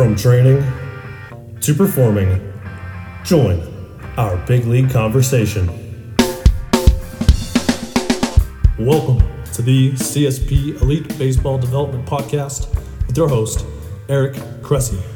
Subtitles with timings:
[0.00, 0.64] From training
[1.60, 2.40] to performing,
[3.22, 3.60] join
[4.16, 5.66] our big league conversation.
[8.78, 9.18] Welcome
[9.52, 12.74] to the CSP Elite Baseball Development Podcast
[13.06, 13.66] with your host,
[14.08, 15.09] Eric Cressey.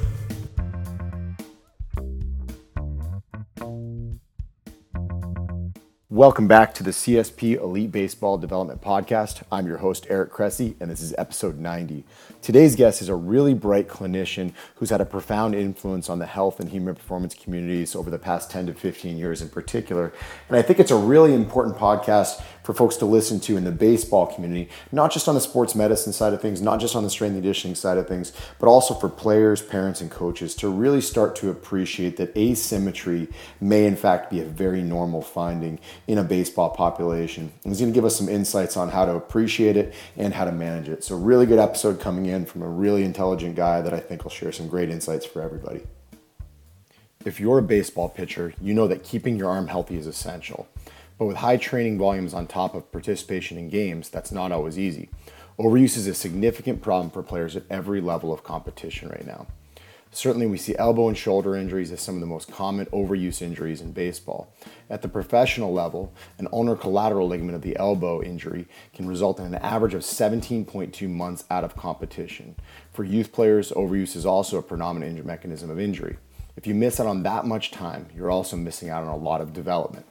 [6.14, 9.42] Welcome back to the CSP Elite Baseball Development Podcast.
[9.50, 12.04] I'm your host, Eric Cressey, and this is episode 90.
[12.40, 16.60] Today's guest is a really bright clinician who's had a profound influence on the health
[16.60, 20.12] and human performance communities over the past 10 to 15 years in particular.
[20.46, 23.70] And I think it's a really important podcast for folks to listen to in the
[23.70, 27.10] baseball community, not just on the sports medicine side of things, not just on the
[27.10, 31.02] strength and conditioning side of things, but also for players, parents, and coaches to really
[31.02, 33.28] start to appreciate that asymmetry
[33.60, 37.52] may, in fact, be a very normal finding in a baseball population.
[37.62, 40.46] And he's going to give us some insights on how to appreciate it and how
[40.46, 41.04] to manage it.
[41.04, 44.30] So, really good episode coming in from a really intelligent guy that I think will
[44.30, 45.82] share some great insights for everybody.
[47.26, 50.68] If you're a baseball pitcher, you know that keeping your arm healthy is essential.
[51.18, 55.10] But with high training volumes on top of participation in games, that's not always easy.
[55.58, 59.46] Overuse is a significant problem for players at every level of competition right now.
[60.10, 63.80] Certainly, we see elbow and shoulder injuries as some of the most common overuse injuries
[63.80, 64.52] in baseball.
[64.88, 69.46] At the professional level, an ulnar collateral ligament of the elbow injury can result in
[69.46, 72.54] an average of 17.2 months out of competition.
[72.92, 76.16] For youth players, overuse is also a predominant mechanism of injury.
[76.56, 79.40] If you miss out on that much time, you're also missing out on a lot
[79.40, 80.06] of development.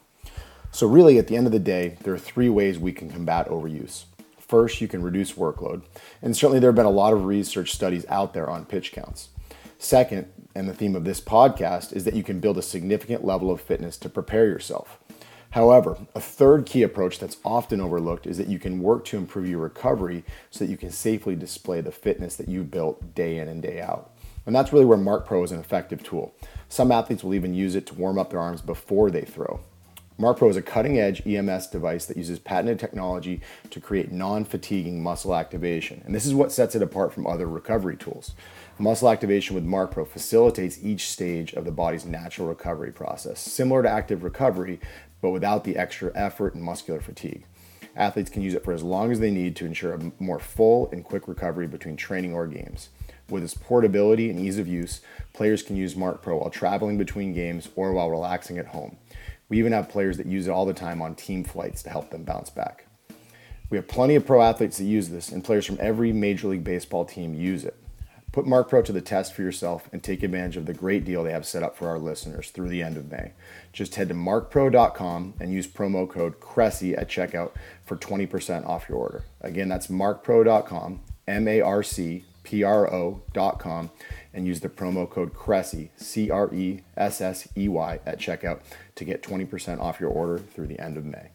[0.73, 3.47] So, really, at the end of the day, there are three ways we can combat
[3.47, 4.05] overuse.
[4.39, 5.83] First, you can reduce workload,
[6.19, 9.29] and certainly there have been a lot of research studies out there on pitch counts.
[9.77, 13.51] Second, and the theme of this podcast, is that you can build a significant level
[13.51, 14.97] of fitness to prepare yourself.
[15.51, 19.47] However, a third key approach that's often overlooked is that you can work to improve
[19.47, 23.47] your recovery so that you can safely display the fitness that you built day in
[23.47, 24.09] and day out.
[24.47, 26.33] And that's really where MarcPro is an effective tool.
[26.67, 29.59] Some athletes will even use it to warm up their arms before they throw.
[30.19, 33.41] MarcPro is a cutting edge EMS device that uses patented technology
[33.71, 36.03] to create non fatiguing muscle activation.
[36.05, 38.35] And this is what sets it apart from other recovery tools.
[38.77, 43.89] Muscle activation with MarcPro facilitates each stage of the body's natural recovery process, similar to
[43.89, 44.79] active recovery,
[45.19, 47.45] but without the extra effort and muscular fatigue.
[47.95, 50.89] Athletes can use it for as long as they need to ensure a more full
[50.91, 52.89] and quick recovery between training or games.
[53.29, 55.01] With its portability and ease of use,
[55.33, 58.97] players can use MarcPro while traveling between games or while relaxing at home.
[59.49, 62.09] We even have players that use it all the time on team flights to help
[62.09, 62.87] them bounce back.
[63.69, 66.63] We have plenty of pro athletes that use this, and players from every Major League
[66.63, 67.75] Baseball team use it.
[68.31, 71.31] Put MarcPro to the test for yourself and take advantage of the great deal they
[71.31, 73.33] have set up for our listeners through the end of May.
[73.71, 77.51] Just head to marcpro.com and use promo code CRESSEY at checkout
[77.85, 79.23] for 20% off your order.
[79.41, 83.91] Again, that's marcpro.com, M A R C P R O.com,
[84.33, 88.61] and use the promo code CRESSEY, C R E S S E Y, at checkout
[88.95, 91.29] to get 20% off your order through the end of May.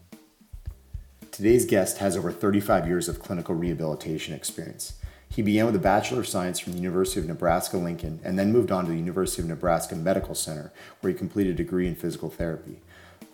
[1.31, 4.93] Today's guest has over 35 years of clinical rehabilitation experience.
[5.29, 8.51] He began with a Bachelor of Science from the University of Nebraska Lincoln and then
[8.51, 11.95] moved on to the University of Nebraska Medical Center, where he completed a degree in
[11.95, 12.81] physical therapy.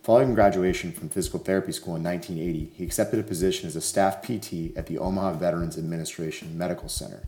[0.03, 4.21] Following graduation from physical therapy school in 1980, he accepted a position as a staff
[4.21, 7.27] PT at the Omaha Veterans Administration Medical Center.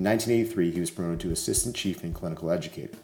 [0.00, 2.96] In 1983, he was promoted to assistant chief and clinical educator.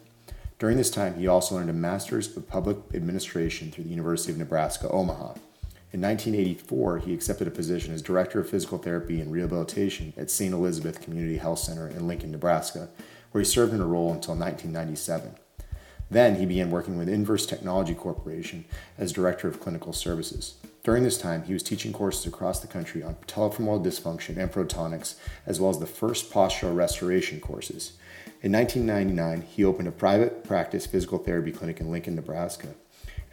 [0.57, 4.39] During this time, he also earned a master's of public administration through the University of
[4.39, 5.35] Nebraska Omaha.
[5.93, 10.51] In 1984, he accepted a position as director of physical therapy and rehabilitation at St.
[10.51, 12.89] Elizabeth Community Health Center in Lincoln, Nebraska,
[13.31, 15.35] where he served in a role until 1997.
[16.09, 18.65] Then he began working with Inverse Technology Corporation
[18.97, 20.55] as director of clinical services.
[20.87, 25.15] During this time, he was teaching courses across the country on patellofemoral dysfunction and protonics,
[25.45, 27.97] as well as the first postural restoration courses.
[28.41, 32.69] In 1999, he opened a private practice physical therapy clinic in Lincoln, Nebraska.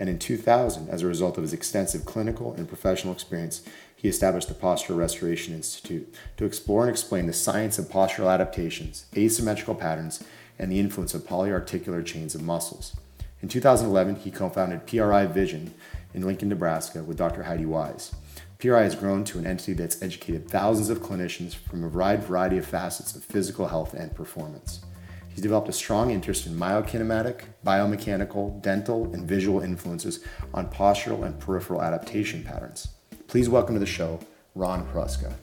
[0.01, 3.63] And in 2000, as a result of his extensive clinical and professional experience,
[3.95, 9.07] he established the Postural Restoration Institute to explore and explain the science of postural adaptations,
[9.17, 10.25] asymmetrical patterns,
[10.59, 12.97] and the influence of polyarticular chains of muscles.
[13.41, 15.75] In 2011, he co founded PRI Vision
[16.15, 17.43] in Lincoln, Nebraska, with Dr.
[17.43, 18.15] Heidi Wise.
[18.59, 22.57] PRI has grown to an entity that's educated thousands of clinicians from a wide variety
[22.57, 24.81] of facets of physical health and performance.
[25.29, 30.25] He's developed a strong interest in myokinematic, biomechanical, dental, and visual influences
[30.55, 32.89] on postural and peripheral adaptation patterns.
[33.27, 34.21] Please welcome to the show,
[34.55, 35.35] Ron Hruska.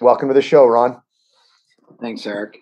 [0.00, 1.00] Welcome to the show, Ron.
[2.00, 2.58] Thanks, Eric.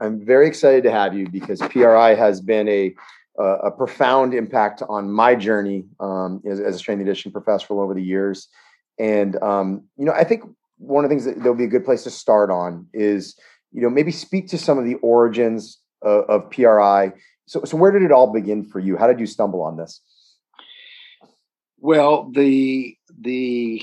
[0.00, 2.94] I'm very excited to have you because PRI has been a
[3.38, 7.94] a profound impact on my journey um, as, as, a strength and conditioning professional over
[7.94, 8.48] the years.
[8.98, 10.42] And um, you know, I think
[10.78, 13.36] one of the things that there'll be a good place to start on is,
[13.72, 17.12] you know, maybe speak to some of the origins of, of PRI.
[17.46, 18.96] So, so where did it all begin for you?
[18.96, 20.00] How did you stumble on this?
[21.78, 23.82] Well, the the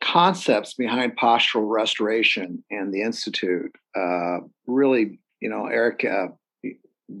[0.00, 6.28] concepts behind postural restoration and the institute uh, really, you know, Eric uh,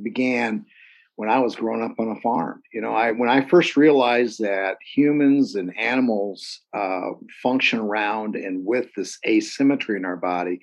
[0.02, 0.66] began
[1.16, 2.62] when I was growing up on a farm.
[2.72, 7.10] You know, I when I first realized that humans and animals uh,
[7.42, 10.60] function around and with this asymmetry in our body,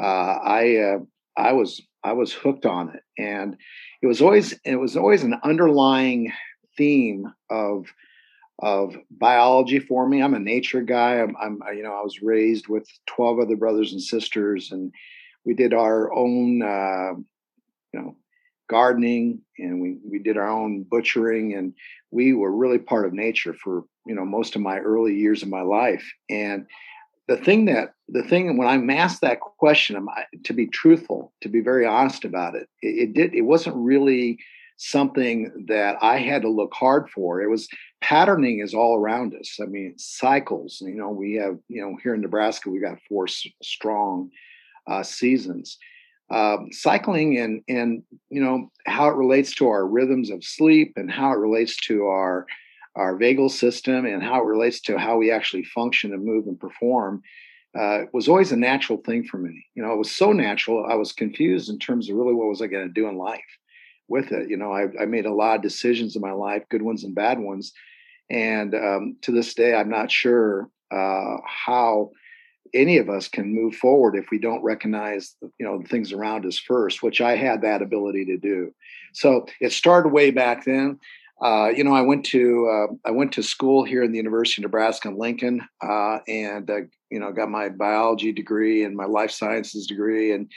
[0.00, 0.98] uh, I uh,
[1.36, 3.56] I was I was hooked on it, and
[4.02, 6.32] it was always it was always an underlying
[6.76, 7.86] theme of
[8.60, 10.20] of biology for me.
[10.20, 11.20] I'm a nature guy.
[11.20, 14.92] I'm, I'm you know I was raised with 12 other brothers and sisters, and
[15.46, 17.14] we did our own uh,
[17.94, 18.16] you know
[18.68, 21.74] gardening and we we did our own butchering and
[22.10, 25.48] we were really part of nature for you know most of my early years of
[25.48, 26.04] my life.
[26.30, 26.66] And
[27.26, 30.06] the thing that the thing when i'm asked that question
[30.44, 34.38] to be truthful to be very honest about it, it it did it wasn't really
[34.76, 37.42] something that i had to look hard for.
[37.42, 37.68] It was
[38.00, 39.58] patterning is all around us.
[39.60, 43.26] I mean cycles you know we have you know here in nebraska we got four
[43.26, 44.30] strong
[44.86, 45.78] uh, seasons
[46.30, 51.10] um, cycling and and you know how it relates to our rhythms of sleep and
[51.10, 52.46] how it relates to our
[52.96, 56.58] our vagal system and how it relates to how we actually function and move and
[56.58, 57.22] perform
[57.78, 59.66] uh, was always a natural thing for me.
[59.74, 60.86] You know, it was so natural.
[60.90, 63.40] I was confused in terms of really what was I going to do in life
[64.08, 64.50] with it.
[64.50, 67.14] You know, I, I, made a lot of decisions in my life, good ones and
[67.14, 67.72] bad ones,
[68.30, 72.10] and um, to this day, I'm not sure uh, how
[72.74, 76.46] any of us can move forward if we don't recognize you know the things around
[76.46, 78.72] us first which i had that ability to do.
[79.12, 80.98] So it started way back then.
[81.40, 84.60] Uh, you know i went to uh, i went to school here in the university
[84.60, 86.80] of nebraska in lincoln uh, and uh,
[87.10, 90.50] you know got my biology degree and my life sciences degree and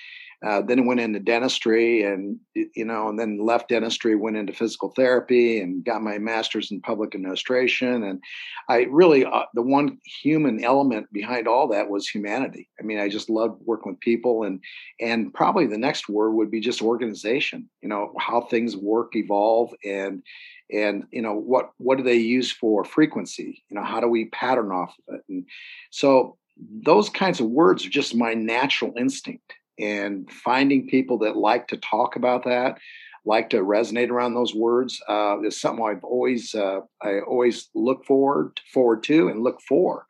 [0.44, 4.54] uh, then it went into dentistry and you know and then left dentistry went into
[4.54, 8.04] physical therapy and got my master's in public administration.
[8.04, 8.22] And
[8.70, 12.70] i really uh, the one human element behind all that was humanity.
[12.80, 14.60] I mean i just loved working with people and
[15.00, 19.74] and probably the next word would be just organization you know how things work evolve
[19.86, 20.24] and
[20.72, 23.64] and you know what what do they use for frequency?
[23.70, 25.22] You know how do we pattern off of it?
[25.30, 25.46] And
[25.92, 31.68] so those kinds of words are just my natural instinct and finding people that like
[31.68, 32.77] to talk about that
[33.25, 38.06] like to resonate around those words uh, is something I've always uh, I always look
[38.06, 40.06] forward forward to and look for.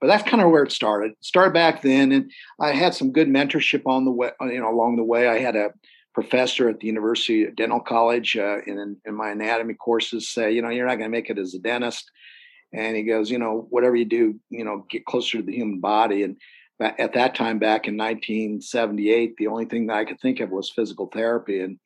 [0.00, 1.12] But that's kind of where it started.
[1.20, 2.30] Started back then, and
[2.60, 4.30] I had some good mentorship on the way.
[4.42, 5.70] You know, along the way, I had a
[6.14, 10.70] professor at the University Dental College uh, in in my anatomy courses say, you know,
[10.70, 12.10] you're not going to make it as a dentist.
[12.74, 15.80] And he goes, you know, whatever you do, you know, get closer to the human
[15.80, 16.24] body.
[16.24, 16.36] And
[16.80, 20.70] at that time back in 1978 the only thing that i could think of was
[20.70, 21.78] physical therapy and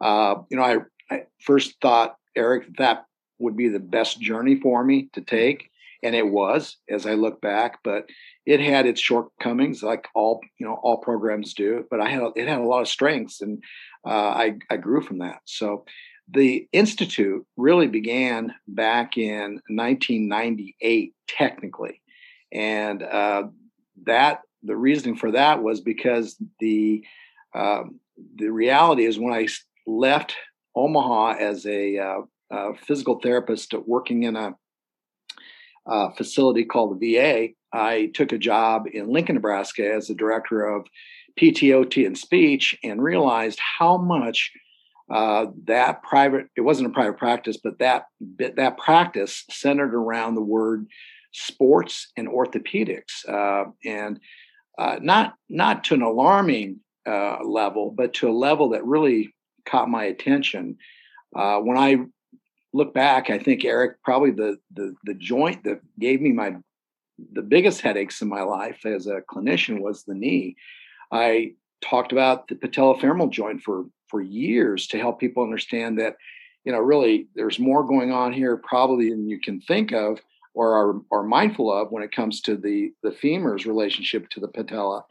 [0.00, 0.76] uh, you know I,
[1.10, 3.04] I, first thought eric that
[3.38, 5.70] would be the best journey for me to take
[6.02, 8.08] and it was as i look back but
[8.46, 12.48] it had its shortcomings like all you know all programs do but i had it
[12.48, 13.62] had a lot of strengths and
[14.06, 15.40] uh, I, I grew from that.
[15.44, 15.84] So
[16.30, 22.02] the institute really began back in 1998 technically
[22.52, 23.44] and uh,
[24.04, 27.04] that the reasoning for that was because the
[27.54, 28.00] um,
[28.36, 29.48] the reality is when I
[29.86, 30.34] left
[30.74, 34.54] Omaha as a, uh, physical therapist working in a,
[35.86, 40.64] a, facility called the VA, I took a job in Lincoln, Nebraska as the director
[40.64, 40.86] of
[41.38, 44.50] PTOT and speech and realized how much
[45.10, 48.04] uh, that private it wasn't a private practice but that
[48.56, 50.86] that practice centered around the word
[51.38, 54.20] sports and orthopedics, uh, and
[54.78, 59.34] uh, not not to an alarming uh, level, but to a level that really
[59.66, 60.76] caught my attention.
[61.34, 61.98] Uh, when I
[62.72, 66.56] look back, I think Eric probably the the the joint that gave me my
[67.32, 70.56] the biggest headaches in my life as a clinician was the knee.
[71.10, 76.16] I talked about the patellofemoral joint for for years to help people understand that
[76.64, 80.20] you know really there's more going on here probably than you can think of
[80.58, 84.48] or are, are mindful of when it comes to the the femur's relationship to the
[84.48, 85.04] patella.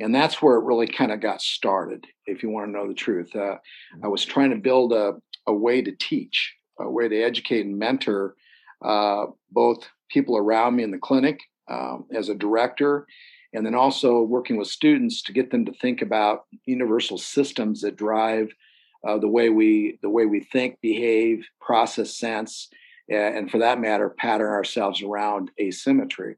[0.00, 2.94] And that's where it really kind of got started if you want to know the
[2.94, 3.34] truth.
[3.34, 3.56] Uh,
[4.02, 5.12] i was trying to build a,
[5.46, 8.34] a way to teach a way to educate and mentor
[8.84, 11.38] uh, both people around me in the clinic
[11.68, 13.06] um, as a director
[13.54, 17.96] and then also working with students to get them to think about universal systems that
[17.96, 18.48] drive
[19.06, 22.68] uh, the way we the way we think behave process sense
[23.10, 26.36] and for that matter, pattern ourselves around asymmetry.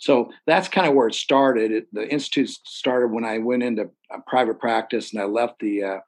[0.00, 1.72] so that's kind of where it started.
[1.72, 3.90] It, the institute started when I went into
[4.26, 5.98] private practice and I left the uh,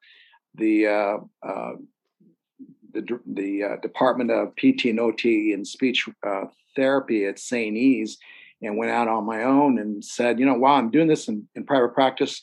[0.54, 1.72] the uh, uh,
[2.92, 6.44] the, the uh, Department of PT and OT and Speech uh,
[6.76, 7.76] Therapy at St.
[7.76, 8.18] E's
[8.60, 11.48] and went out on my own and said, you know, wow, I'm doing this in,
[11.54, 12.40] in private practice.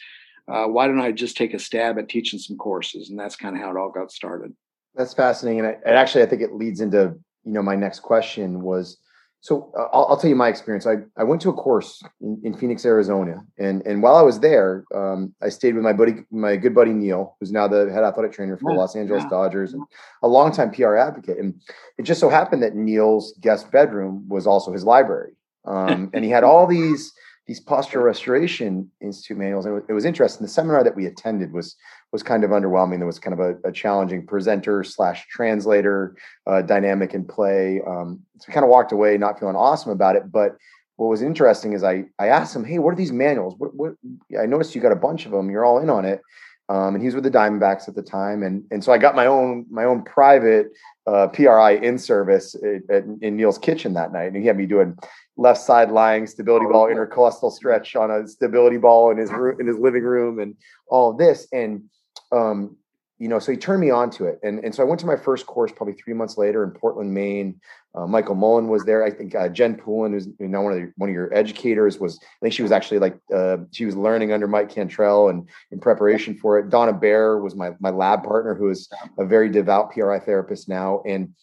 [0.47, 3.09] Uh, why don't I just take a stab at teaching some courses?
[3.09, 4.53] And that's kind of how it all got started.
[4.95, 7.17] That's fascinating, and, I, and actually, I think it leads into
[7.49, 8.97] you know my next question was
[9.41, 10.85] so uh, I'll, I'll, tell you my experience.
[10.85, 14.39] I, I went to a course in, in Phoenix, Arizona, and and while I was
[14.41, 18.03] there, um, I stayed with my buddy, my good buddy Neil, who's now the head
[18.03, 19.29] athletic trainer for the Los Angeles yeah.
[19.29, 19.83] Dodgers and
[20.21, 21.37] a longtime PR advocate.
[21.39, 21.59] And
[21.97, 25.31] it just so happened that Neil's guest bedroom was also his library,
[25.65, 27.13] um, and he had all these
[27.47, 29.65] these posture restoration institute manuals.
[29.65, 30.45] And it was interesting.
[30.45, 31.75] The seminar that we attended was
[32.11, 32.97] was kind of underwhelming.
[32.97, 36.15] There was kind of a, a challenging presenter slash translator
[36.47, 37.81] uh, dynamic in play.
[37.85, 40.31] Um, so we kind of walked away not feeling awesome about it.
[40.31, 40.57] But
[40.95, 43.55] what was interesting is I I asked him, hey, what are these manuals?
[43.57, 43.93] What what?
[44.39, 45.49] I noticed you got a bunch of them.
[45.49, 46.21] You're all in on it.
[46.69, 49.15] Um, and he was with the Diamondbacks at the time, and and so I got
[49.15, 50.67] my own my own private
[51.07, 54.67] uh, PRI in service at, at, in Neil's kitchen that night, and he had me
[54.67, 54.95] doing
[55.35, 59.59] left side lying stability ball oh, intercostal stretch on a stability ball in his room
[59.59, 60.55] in his living room, and
[60.87, 61.89] all of this, and
[62.31, 62.77] um,
[63.19, 64.39] you know, so he turned me on to it.
[64.43, 67.13] And, and so I went to my first course probably three months later in Portland,
[67.13, 67.59] Maine.
[67.93, 69.03] Uh, Michael Mullin was there.
[69.03, 71.99] I think uh, Jen Poulin, who's you know one of the, one of your educators,
[71.99, 75.49] was I think she was actually like uh, she was learning under Mike Cantrell and
[75.71, 76.69] in preparation for it.
[76.69, 81.01] Donna Bear was my my lab partner, who is a very devout PRI therapist now.
[81.05, 81.33] And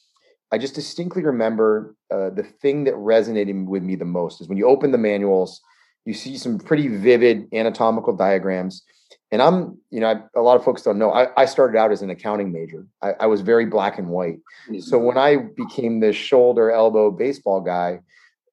[0.52, 4.56] I just distinctly remember uh, the thing that resonated with me the most is when
[4.56, 5.60] you open the manuals,
[6.04, 8.84] you see some pretty vivid anatomical diagrams
[9.32, 11.12] and I'm, you know, I, a lot of folks don't know.
[11.12, 12.86] I, I, started out as an accounting major.
[13.02, 14.38] I, I was very black and white.
[14.68, 14.80] Mm-hmm.
[14.80, 18.00] So when I became this shoulder elbow baseball guy,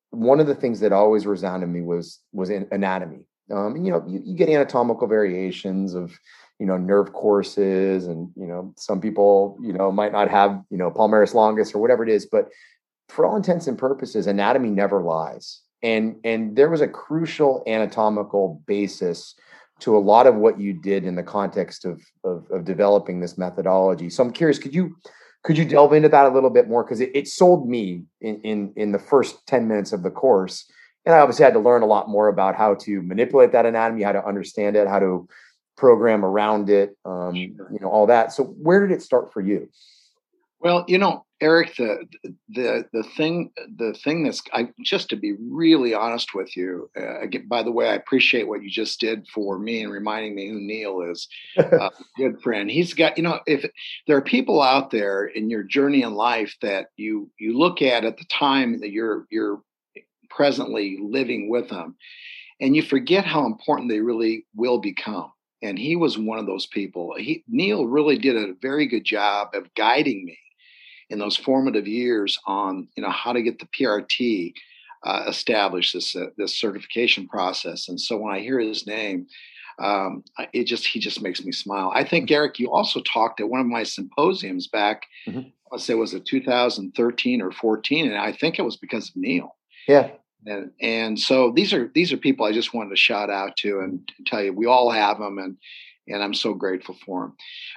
[0.10, 3.26] one of the things that always resounded me was was anatomy.
[3.52, 6.18] Um, and, you know, you, you, get anatomical variations of,
[6.60, 10.78] you know, nerve courses, and you know, some people, you know, might not have, you
[10.78, 12.26] know, palmaris longus or whatever it is.
[12.26, 12.50] But
[13.10, 15.62] for all intents and purposes, anatomy never lies.
[15.82, 19.36] And and there was a crucial anatomical basis
[19.80, 23.38] to a lot of what you did in the context of, of, of developing this
[23.38, 24.10] methodology.
[24.10, 24.96] So I'm curious, could you
[25.44, 26.86] could you delve into that a little bit more?
[26.86, 30.66] Because it, it sold me in, in in the first 10 minutes of the course.
[31.06, 34.04] And I obviously had to learn a lot more about how to manipulate that anatomy,
[34.04, 35.28] how to understand it, how to
[35.76, 38.32] program around it, um, you know, all that.
[38.32, 39.70] So where did it start for you?
[40.64, 42.08] Well, you know, Eric, the
[42.48, 46.90] the the thing the thing that's I just to be really honest with you.
[46.98, 50.34] Uh, again, by the way, I appreciate what you just did for me and reminding
[50.36, 51.28] me who Neil is.
[51.58, 52.72] Uh, good friend.
[52.72, 53.66] He's got you know if
[54.08, 58.06] there are people out there in your journey in life that you you look at
[58.06, 59.62] at the time that you're you're
[60.30, 61.96] presently living with them,
[62.62, 65.34] and you forget how important they really will become.
[65.62, 67.16] And he was one of those people.
[67.18, 70.38] He Neil really did a very good job of guiding me
[71.10, 74.54] in those formative years on you know how to get the PRT
[75.04, 77.90] uh, established this uh, this certification process.
[77.90, 79.28] And so when I hear his name,
[79.80, 81.92] um, it just he just makes me smile.
[81.94, 85.04] I think Eric, you also talked at one of my symposiums back.
[85.28, 85.50] Mm-hmm.
[85.72, 89.56] Let's say was it 2013 or 14, and I think it was because of Neil.
[89.88, 90.12] Yeah.
[90.46, 93.80] And, and so these are these are people I just wanted to shout out to
[93.80, 95.58] and tell you we all have them and
[96.08, 97.36] and I'm so grateful for them.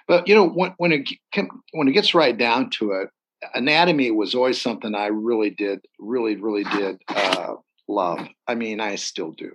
[0.09, 1.09] But you know when when it
[1.73, 3.09] when it gets right down to it,
[3.57, 7.55] anatomy was always something I really did, really, really did uh,
[7.89, 8.29] love.
[8.47, 9.53] I mean, I still do.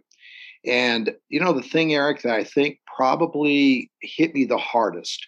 [0.65, 5.25] And you know, the thing, Eric, that I think probably hit me the hardest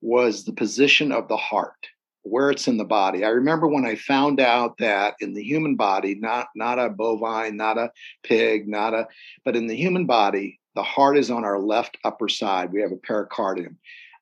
[0.00, 1.86] was the position of the heart,
[2.22, 3.24] where it's in the body.
[3.24, 7.56] I remember when I found out that in the human body, not not a bovine,
[7.56, 7.90] not a
[8.24, 9.06] pig, not a,
[9.44, 12.72] but in the human body, the heart is on our left upper side.
[12.72, 13.76] We have a pericardium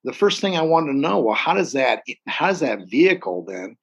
[0.04, 3.44] the first thing I wanted to know, well, how does that how does that vehicle
[3.46, 3.76] then,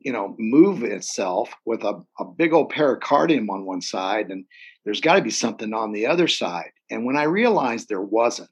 [0.00, 4.44] you know, move itself with a, a big old pericardium on one side, and
[4.84, 6.70] there's got to be something on the other side.
[6.90, 8.50] And when I realized there wasn't,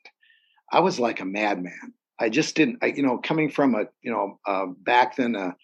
[0.72, 1.94] I was like a madman.
[2.18, 5.56] I just didn't, I, you know, coming from a, you know, uh, back then a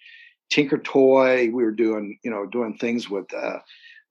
[0.50, 3.58] Tinker Toy, we were doing, you know, doing things with, uh,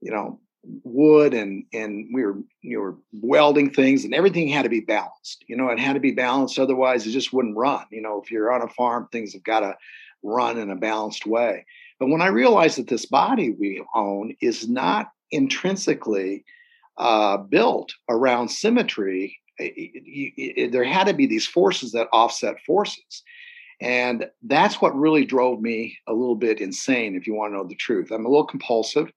[0.01, 0.39] you know,
[0.83, 5.45] wood and and we were you were welding things and everything had to be balanced
[5.47, 8.29] you know it had to be balanced otherwise it just wouldn't run you know if
[8.31, 9.77] you're on a farm things have got to
[10.27, 11.65] run in a balanced way.
[11.99, 16.45] But when i realized that this body we own is not intrinsically
[16.97, 22.59] uh, built around symmetry it, it, it, there had to be these forces that offset
[22.65, 23.23] forces.
[23.81, 27.67] And that's what really drove me a little bit insane if you want to know
[27.67, 28.11] the truth.
[28.11, 29.11] I'm a little compulsive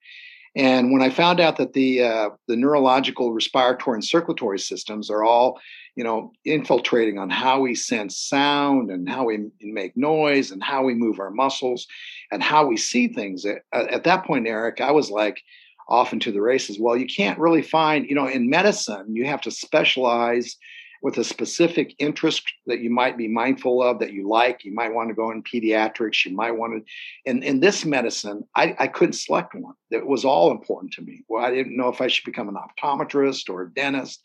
[0.55, 5.25] And when I found out that the uh, the neurological, respiratory, and circulatory systems are
[5.25, 5.61] all,
[6.01, 10.83] you know, infiltrating on how we sense sound and how we make noise and how
[10.83, 11.87] we move our muscles
[12.33, 15.43] and how we see things, at, at that point, Eric, I was like
[15.91, 16.79] off into the races.
[16.81, 20.57] Well, you can't really find, you know, in medicine, you have to specialize
[21.03, 24.65] with a specific interest that you might be mindful of that you like.
[24.65, 26.25] You might want to go in pediatrics.
[26.25, 27.31] You might want to.
[27.31, 29.75] In, in this medicine, I, I couldn't select one.
[29.91, 31.25] It was all important to me.
[31.29, 34.21] Well, I didn't know if I should become an optometrist or a dentist,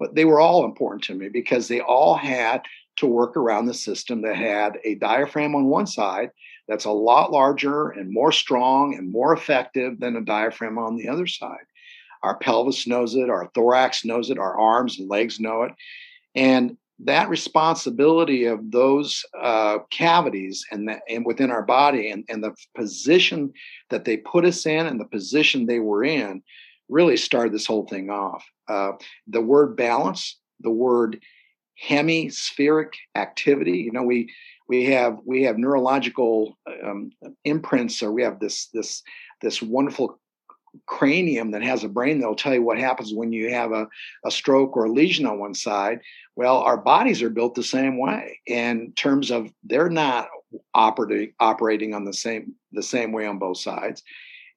[0.00, 2.62] but they were all important to me because they all had
[2.96, 6.30] to work around the system that had a diaphragm on one side
[6.66, 11.08] that's a lot larger and more strong and more effective than a diaphragm on the
[11.08, 11.66] other side.
[12.22, 15.72] Our pelvis knows it, our thorax knows it, our arms and legs know it.
[16.34, 22.44] And that responsibility of those uh, cavities and, the, and within our body and, and
[22.44, 23.52] the position
[23.88, 26.42] that they put us in and the position they were in
[26.90, 28.44] really started this whole thing off.
[28.68, 28.92] Uh,
[29.26, 31.20] the word balance, the word
[31.76, 34.30] hemispheric activity, you know, we
[34.68, 37.10] we have we have neurological um,
[37.44, 39.02] imprints or we have this this
[39.40, 40.20] this wonderful
[40.86, 43.88] cranium that has a brain that'll tell you what happens when you have a,
[44.24, 46.00] a stroke or a lesion on one side.
[46.36, 50.28] Well, our bodies are built the same way in terms of they're not
[50.74, 54.02] operating operating on the same the same way on both sides.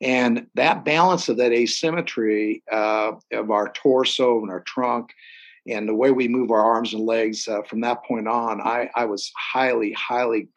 [0.03, 5.13] And that balance of that asymmetry uh, of our torso and our trunk
[5.65, 8.89] and the way we move our arms and legs uh, from that point on, I,
[8.95, 10.50] I was highly, highly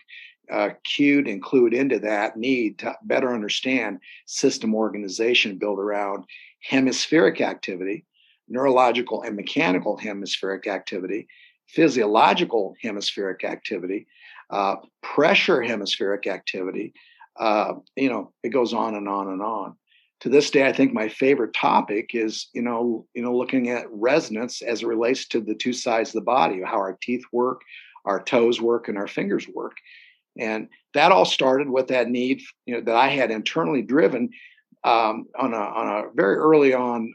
[0.51, 6.25] uh, cued and clued into that need to better understand system organization built around
[6.61, 8.05] hemispheric activity,
[8.49, 11.29] neurological and mechanical hemispheric activity,
[11.69, 14.07] physiological hemispheric activity,
[14.51, 16.93] uh, pressure hemispheric activity.
[17.39, 19.77] Uh, you know, it goes on and on and on.
[20.21, 23.91] To this day, I think my favorite topic is, you know, you know, looking at
[23.91, 27.61] resonance as it relates to the two sides of the body, how our teeth work,
[28.07, 29.77] our toes work, and our fingers work.
[30.39, 34.31] And that all started with that need, you know, that I had internally driven
[34.87, 37.13] um, on a on a very early on,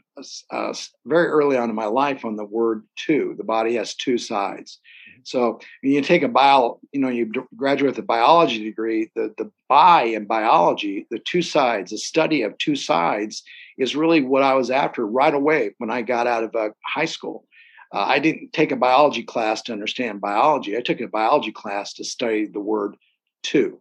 [0.50, 0.74] uh,
[1.06, 3.34] very early on in my life on the word two.
[3.38, 4.78] The body has two sides.
[5.10, 5.20] Mm-hmm.
[5.24, 9.32] So when you take a bio, you know, you graduate with a biology degree, the
[9.38, 13.42] the bi in biology, the two sides, the study of two sides,
[13.78, 17.06] is really what I was after right away when I got out of uh, high
[17.06, 17.46] school.
[17.90, 20.76] Uh, I didn't take a biology class to understand biology.
[20.76, 22.96] I took a biology class to study the word
[23.42, 23.80] two.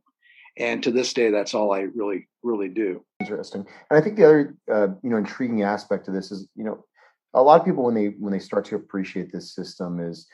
[0.57, 3.03] And to this day, that's all I really, really do.
[3.19, 3.65] Interesting.
[3.89, 6.85] And I think the other, uh, you know, intriguing aspect of this is, you know,
[7.33, 10.27] a lot of people when they when they start to appreciate this system is,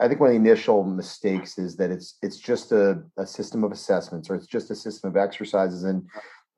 [0.00, 3.62] I think one of the initial mistakes is that it's it's just a, a system
[3.62, 5.84] of assessments or it's just a system of exercises.
[5.84, 6.04] And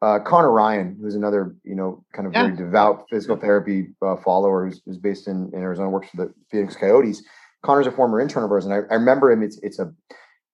[0.01, 2.45] uh, Connor Ryan, who's another, you know, kind of yeah.
[2.45, 6.35] very devout physical therapy uh, follower who's, who's based in, in Arizona, works for the
[6.51, 7.23] Phoenix Coyotes.
[7.63, 9.43] Connor's a former intern of ours, and I, I remember him.
[9.43, 9.93] It's it's a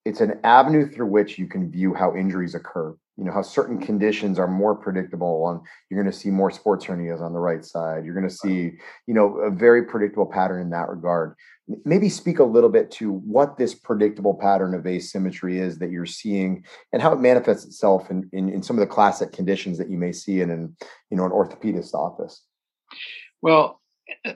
[0.09, 3.77] it's an avenue through which you can view how injuries occur you know how certain
[3.77, 3.87] mm-hmm.
[3.87, 7.65] conditions are more predictable and you're going to see more sports hernias on the right
[7.65, 8.73] side you're going to see
[9.07, 11.35] you know a very predictable pattern in that regard.
[11.85, 16.07] Maybe speak a little bit to what this predictable pattern of asymmetry is that you're
[16.07, 19.91] seeing and how it manifests itself in, in, in some of the classic conditions that
[19.91, 20.75] you may see in an
[21.11, 22.43] you know an orthopedist office.
[23.43, 23.81] Well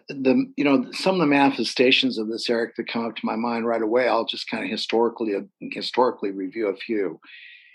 [0.08, 3.36] the you know some of the manifestations of this eric that come up to my
[3.36, 5.40] mind right away i'll just kind of historically uh,
[5.72, 7.20] historically review a few.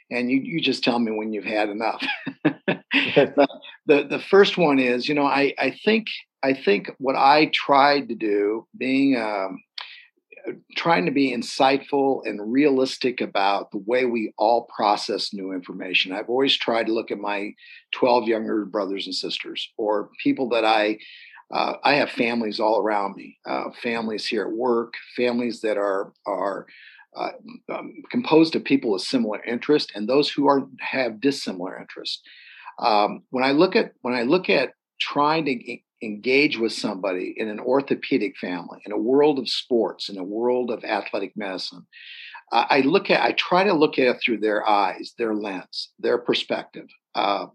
[0.09, 2.05] And you you just tell me when you've had enough.
[2.93, 3.47] The,
[3.85, 6.07] the the first one is you know i i think
[6.41, 9.61] i think what i tried to do being um,
[10.75, 16.29] trying to be insightful and realistic about the way we all process new information i've
[16.29, 17.51] always tried to look at my
[17.91, 20.97] 12 younger brothers and sisters or people that i
[21.51, 26.13] uh, I have families all around me, uh, families here at work, families that are
[26.25, 26.67] are
[27.15, 27.31] uh,
[27.73, 32.21] um, composed of people with similar interest and those who are have dissimilar interests.
[32.79, 37.47] Um, when I look at when I look at trying to engage with somebody in
[37.47, 41.87] an orthopedic family, in a world of sports, in a world of athletic medicine,
[42.51, 46.17] I look at I try to look at it through their eyes, their lens, their
[46.17, 46.87] perspective.
[47.15, 47.47] Uh,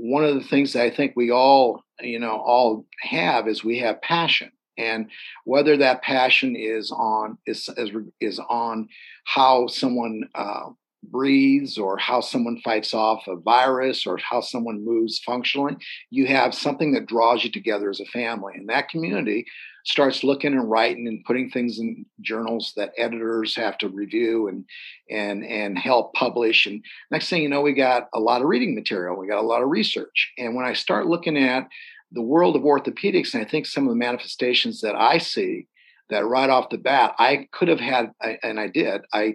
[0.00, 3.78] one of the things that I think we all, you know, all have is we
[3.80, 5.10] have passion, and
[5.44, 8.88] whether that passion is on is is, is on
[9.24, 10.70] how someone uh,
[11.02, 15.76] breathes or how someone fights off a virus or how someone moves functionally.
[16.10, 18.54] You have something that draws you together as a family.
[18.56, 19.46] And that community
[19.84, 24.64] starts looking and writing and putting things in journals that editors have to review and
[25.10, 26.66] and and help publish.
[26.66, 29.16] And next thing you know, we got a lot of reading material.
[29.16, 30.32] We got a lot of research.
[30.36, 31.66] And when I start looking at
[32.12, 35.66] the world of orthopedics, and I think some of the manifestations that I see
[36.10, 38.10] that right off the bat, I could have had,
[38.42, 39.34] and I did, I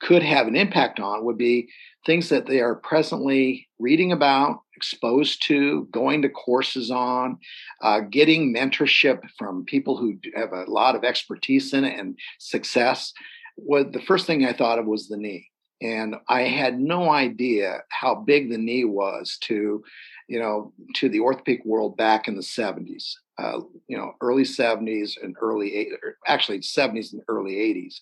[0.00, 1.68] could have an impact on would be
[2.06, 7.38] things that they are presently reading about, exposed to, going to courses on,
[7.82, 13.12] uh, getting mentorship from people who have a lot of expertise in it and success.
[13.56, 15.48] What the first thing I thought of was the knee.
[15.80, 19.82] And I had no idea how big the knee was to,
[20.28, 25.22] you know, to the orthopedic world back in the 70s, uh, you know, early 70s
[25.22, 25.90] and early,
[26.26, 28.00] actually 70s and early 80s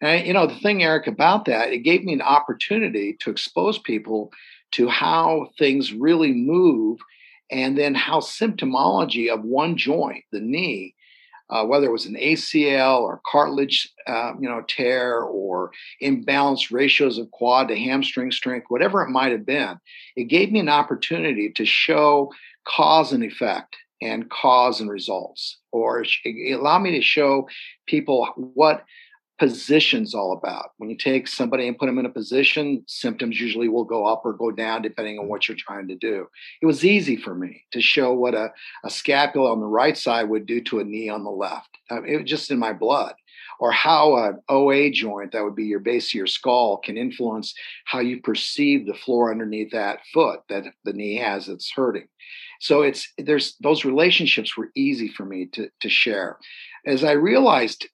[0.00, 3.78] and you know, the thing, Eric, about that, it gave me an opportunity to expose
[3.78, 4.30] people
[4.72, 6.98] to how things really move
[7.50, 10.94] and then how symptomology of one joint, the knee,
[11.48, 15.70] uh, whether it was an ACL or cartilage, uh, you know, tear or
[16.02, 19.78] imbalanced ratios of quad to hamstring strength, whatever it might have been,
[20.16, 22.32] it gave me an opportunity to show
[22.66, 27.48] cause and effect and cause and results, or it allowed me to show
[27.86, 28.84] people what
[29.38, 30.70] position's all about.
[30.78, 34.22] When you take somebody and put them in a position, symptoms usually will go up
[34.24, 35.30] or go down depending on mm-hmm.
[35.30, 36.26] what you're trying to do.
[36.62, 38.52] It was easy for me to show what a,
[38.84, 41.68] a scapula on the right side would do to a knee on the left.
[41.90, 43.14] Mean, it was just in my blood.
[43.58, 47.54] Or how an OA joint, that would be your base of your skull, can influence
[47.86, 52.06] how you perceive the floor underneath that foot that the knee has that's hurting.
[52.60, 56.38] So it's there's those relationships were easy for me to to share
[56.86, 57.88] as I realized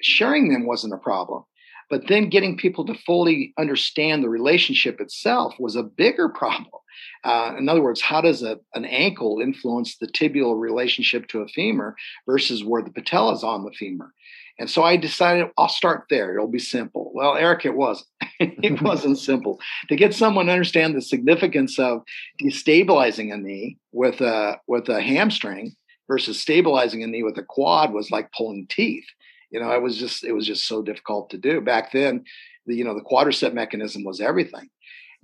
[0.00, 1.44] sharing them wasn't a problem.
[1.90, 6.80] But then getting people to fully understand the relationship itself was a bigger problem.
[7.24, 11.48] Uh, in other words, how does a, an ankle influence the tibial relationship to a
[11.48, 11.94] femur
[12.26, 14.12] versus where the patella is on the femur?
[14.58, 16.34] And so I decided I'll start there.
[16.34, 17.10] It'll be simple.
[17.14, 18.08] Well, Eric, it wasn't.
[18.40, 19.58] it wasn't simple.
[19.88, 22.02] To get someone to understand the significance of
[22.40, 25.74] destabilizing a knee with a with a hamstring
[26.08, 29.06] versus stabilizing a knee with a quad was like pulling teeth.
[29.52, 32.24] You know, it was just it was just so difficult to do back then.
[32.66, 34.70] The you know the quadricep mechanism was everything,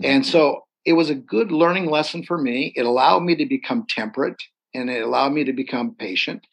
[0.03, 0.31] and mm-hmm.
[0.31, 2.73] so it was a good learning lesson for me.
[2.77, 4.41] It allowed me to become temperate,
[4.75, 6.47] and it allowed me to become patient,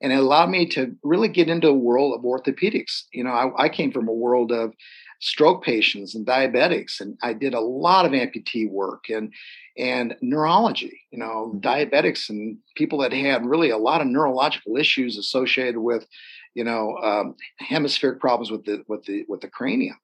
[0.00, 3.04] and it allowed me to really get into a world of orthopedics.
[3.12, 4.74] You know, I, I came from a world of
[5.22, 9.32] stroke patients and diabetics and i did a lot of amputee work and
[9.78, 11.60] and neurology you know mm-hmm.
[11.60, 16.08] diabetics and people that had really a lot of neurological issues associated with
[16.54, 19.96] you know um, hemispheric problems with the with the with the cranium.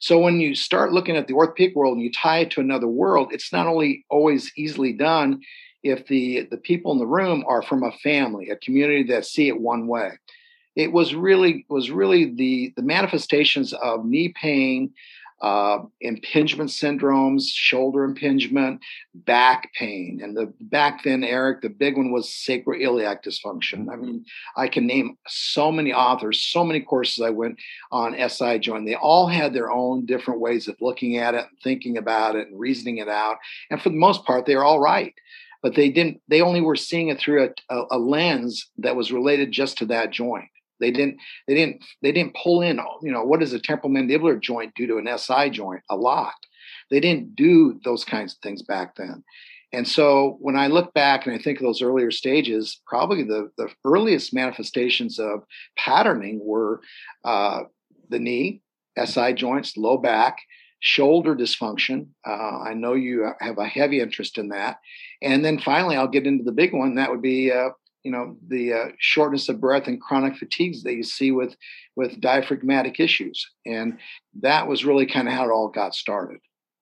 [0.00, 2.88] So when you start looking at the orthopedic world and you tie it to another
[2.88, 5.40] world it's not only always easily done
[5.82, 9.48] if the the people in the room are from a family a community that see
[9.48, 10.12] it one way.
[10.74, 14.92] It was really was really the the manifestations of knee pain
[15.42, 18.80] uh, impingement syndromes, shoulder impingement,
[19.14, 20.20] back pain.
[20.22, 23.92] And the back then, Eric, the big one was sacroiliac dysfunction.
[23.92, 24.24] I mean,
[24.56, 27.58] I can name so many authors, so many courses I went
[27.92, 28.86] on SI joint.
[28.86, 32.58] They all had their own different ways of looking at it, thinking about it, and
[32.58, 33.36] reasoning it out.
[33.70, 35.14] And for the most part, they were all right.
[35.62, 39.12] But they didn't, they only were seeing it through a, a, a lens that was
[39.12, 40.48] related just to that joint.
[40.80, 44.40] They didn't they didn't they didn't pull in, you know, what does a temporal mandibular
[44.40, 45.82] joint do to an SI joint?
[45.90, 46.34] A lot.
[46.90, 49.24] They didn't do those kinds of things back then.
[49.72, 53.50] And so when I look back and I think of those earlier stages, probably the,
[53.58, 55.42] the earliest manifestations of
[55.76, 56.80] patterning were
[57.24, 57.64] uh,
[58.08, 58.62] the knee,
[59.02, 60.38] SI joints, low back,
[60.80, 62.06] shoulder dysfunction.
[62.26, 64.78] Uh, I know you have a heavy interest in that.
[65.20, 66.94] And then finally, I'll get into the big one.
[66.94, 67.70] That would be uh,
[68.06, 71.56] you know the uh, shortness of breath and chronic fatigues that you see with
[71.96, 73.44] with diaphragmatic issues.
[73.66, 73.98] And
[74.42, 76.38] that was really kind of how it all got started.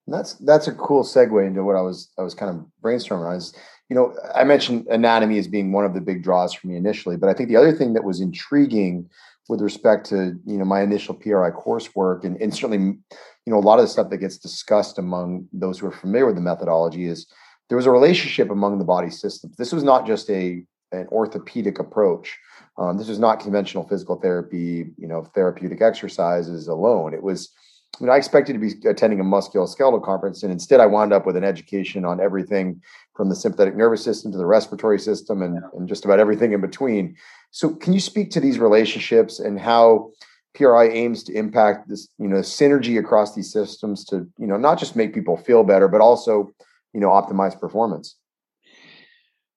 [0.06, 3.36] That's that's a cool segue into what i was i was kind of brainstorming on
[3.36, 3.54] is
[3.88, 7.16] you know i mentioned anatomy as being one of the big draws for me initially
[7.16, 9.08] but i think the other thing that was intriguing
[9.48, 12.98] with respect to you know my initial pri coursework and, and certainly
[13.46, 16.26] you know a lot of the stuff that gets discussed among those who are familiar
[16.26, 17.26] with the methodology is
[17.68, 19.56] there was a relationship among the body systems.
[19.56, 22.38] This was not just a an orthopedic approach.
[22.76, 27.14] Um, this was not conventional physical therapy, you know, therapeutic exercises alone.
[27.14, 27.50] It was,
[27.98, 31.26] I mean, I expected to be attending a musculoskeletal conference, and instead I wound up
[31.26, 32.82] with an education on everything
[33.14, 36.60] from the sympathetic nervous system to the respiratory system and, and just about everything in
[36.60, 37.16] between.
[37.52, 40.10] So, can you speak to these relationships and how
[40.54, 44.78] PRI aims to impact this, you know, synergy across these systems to, you know, not
[44.78, 46.52] just make people feel better, but also,
[46.92, 48.16] you know, optimize performance?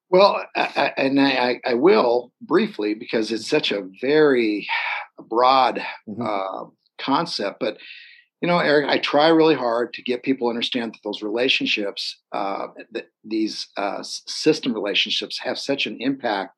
[0.09, 4.67] Well, I, and I, I, will briefly because it's such a very
[5.27, 6.21] broad mm-hmm.
[6.21, 7.59] uh, concept.
[7.59, 7.77] But
[8.41, 12.21] you know, Eric, I try really hard to get people to understand that those relationships,
[12.31, 16.55] uh, that these uh, system relationships, have such an impact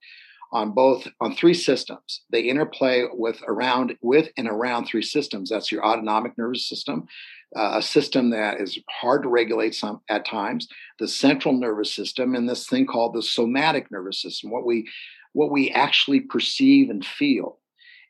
[0.51, 2.21] on both on three systems.
[2.31, 5.49] They interplay with around with and around three systems.
[5.49, 7.07] That's your autonomic nervous system,
[7.55, 10.67] uh, a system that is hard to regulate some at times,
[10.99, 14.87] the central nervous system, and this thing called the somatic nervous system, what we
[15.33, 17.59] what we actually perceive and feel.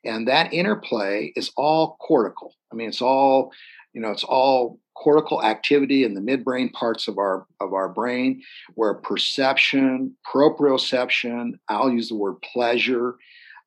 [0.04, 2.54] And that interplay is all cortical.
[2.72, 3.52] I mean, it's all,
[3.92, 8.42] you know, it's all cortical activity in the midbrain parts of our of our brain
[8.74, 13.14] where perception proprioception i'll use the word pleasure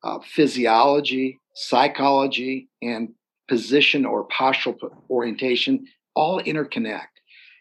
[0.04, 3.08] uh, physiology psychology and
[3.48, 4.76] position or postural
[5.10, 7.08] orientation all interconnect.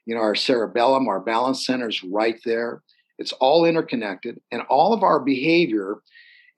[0.05, 2.81] You know our cerebellum our balance center is right there.
[3.17, 6.01] It's all interconnected and all of our behavior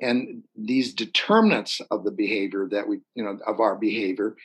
[0.02, 4.36] and these determinants of the behavior that we you know of our behavior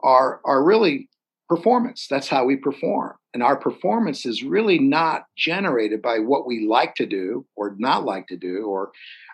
[0.00, 1.08] are are really
[1.48, 2.06] performance.
[2.08, 3.16] That's how we perform.
[3.32, 8.04] And our performance is really not generated by what we like to do or not
[8.04, 8.90] like to do or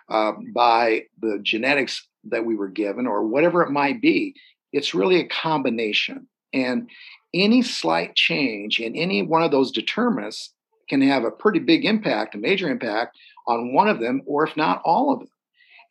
[0.09, 4.33] uh, by the genetics that we were given or whatever it might be
[4.75, 6.27] it's really a combination.
[6.53, 6.89] And
[7.33, 10.53] any slight change in any one of those determinants
[10.89, 14.55] can have a pretty big impact, a major impact on one of them, or if
[14.57, 15.29] not all of them.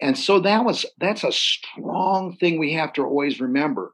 [0.03, 3.92] And so that was that's a strong thing we have to always remember.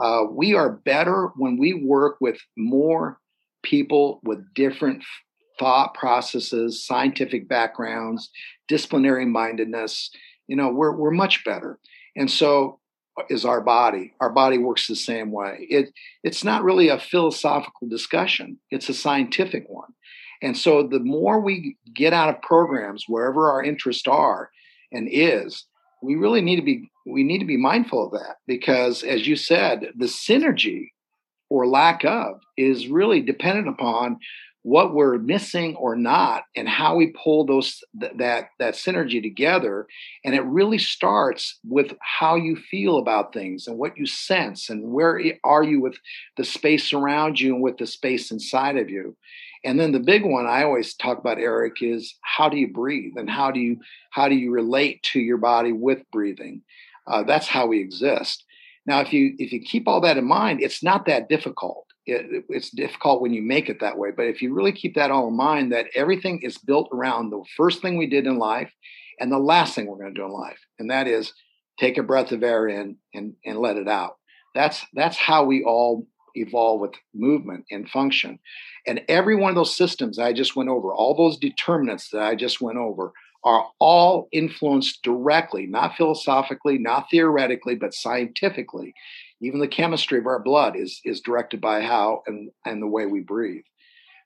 [0.00, 3.20] Uh, we are better when we work with more
[3.62, 5.04] people with different
[5.60, 8.30] thought processes, scientific backgrounds,
[8.66, 10.10] disciplinary mindedness.
[10.48, 11.78] You know, we're we're much better.
[12.16, 12.80] And so
[13.28, 14.14] is our body.
[14.20, 15.66] Our body works the same way.
[15.70, 18.58] It it's not really a philosophical discussion.
[18.70, 19.92] It's a scientific one.
[20.42, 24.50] And so the more we get out of programs wherever our interests are
[24.92, 25.64] and is,
[26.02, 29.36] we really need to be we need to be mindful of that because as you
[29.36, 30.88] said, the synergy
[31.50, 34.18] or lack of is really dependent upon
[34.64, 39.86] what we're missing or not and how we pull those th- that that synergy together.
[40.24, 44.90] And it really starts with how you feel about things and what you sense and
[44.90, 45.98] where are you with
[46.38, 49.14] the space around you and with the space inside of you.
[49.64, 53.12] And then the big one i always talk about eric is how do you breathe
[53.16, 53.76] and how do you
[54.10, 56.62] how do you relate to your body with breathing?
[57.06, 58.44] Uh, that's how we exist.
[58.86, 62.44] Now if you if you keep all that in mind it's not that difficult it,
[62.48, 64.10] it's difficult when you make it that way.
[64.16, 67.42] But if you really keep that all in mind, that everything is built around the
[67.56, 68.72] first thing we did in life
[69.20, 71.32] and the last thing we're going to do in life, and that is
[71.78, 74.16] take a breath of air in and, and let it out.
[74.54, 78.38] That's that's how we all evolve with movement and function.
[78.86, 82.34] And every one of those systems I just went over, all those determinants that I
[82.34, 83.12] just went over,
[83.44, 88.94] are all influenced directly, not philosophically, not theoretically, but scientifically
[89.40, 93.06] even the chemistry of our blood is is directed by how and and the way
[93.06, 93.64] we breathe.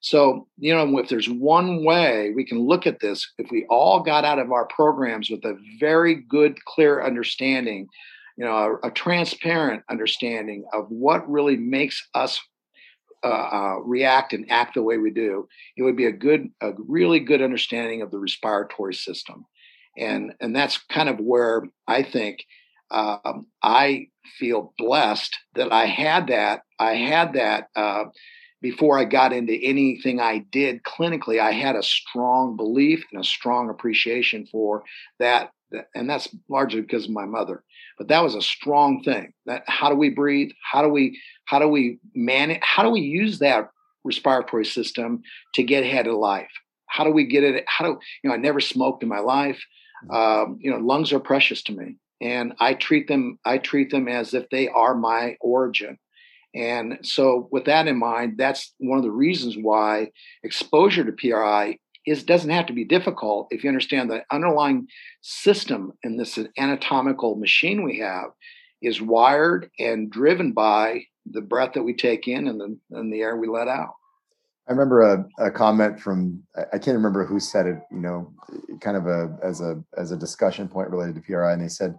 [0.00, 4.00] So you know if there's one way we can look at this if we all
[4.00, 7.88] got out of our programs with a very good clear understanding
[8.36, 12.40] you know a, a transparent understanding of what really makes us
[13.24, 16.70] uh, uh, react and act the way we do it would be a good a
[16.76, 19.44] really good understanding of the respiratory system.
[19.96, 22.44] And and that's kind of where i think
[22.90, 26.62] um, I feel blessed that I had that.
[26.78, 28.04] I had that uh,
[28.60, 31.40] before I got into anything I did clinically.
[31.40, 34.82] I had a strong belief and a strong appreciation for
[35.18, 35.50] that,
[35.94, 37.62] and that's largely because of my mother.
[37.96, 39.32] But that was a strong thing.
[39.46, 40.50] That how do we breathe?
[40.62, 42.60] How do we how do we manage?
[42.62, 43.68] How do we use that
[44.04, 45.22] respiratory system
[45.54, 46.50] to get ahead of life?
[46.86, 47.64] How do we get it?
[47.66, 48.34] How do you know?
[48.34, 49.62] I never smoked in my life.
[50.04, 50.14] Mm-hmm.
[50.14, 54.08] Um, you know, lungs are precious to me and I treat them I treat them
[54.08, 55.98] as if they are my origin.
[56.54, 60.10] And so with that in mind, that's one of the reasons why
[60.42, 64.88] exposure to PRI is doesn't have to be difficult if you understand the underlying
[65.20, 68.30] system in this anatomical machine we have
[68.80, 73.20] is wired and driven by the breath that we take in and the and the
[73.20, 73.94] air we let out.
[74.68, 78.32] I remember a, a comment from I can't remember who said it, you know,
[78.80, 81.96] kind of a as a as a discussion point related to PRI, and they said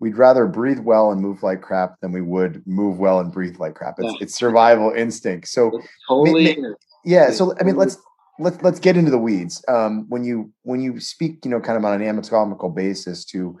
[0.00, 3.56] we'd rather breathe well and move like crap than we would move well and breathe
[3.58, 3.94] like crap.
[3.98, 4.18] It's, yeah.
[4.20, 5.48] it's survival instinct.
[5.48, 6.58] So it's totally,
[7.04, 7.30] yeah.
[7.30, 7.96] So I mean, let's
[8.38, 9.64] let's let's get into the weeds.
[9.66, 13.58] Um, when you when you speak, you know, kind of on an anatomical basis to,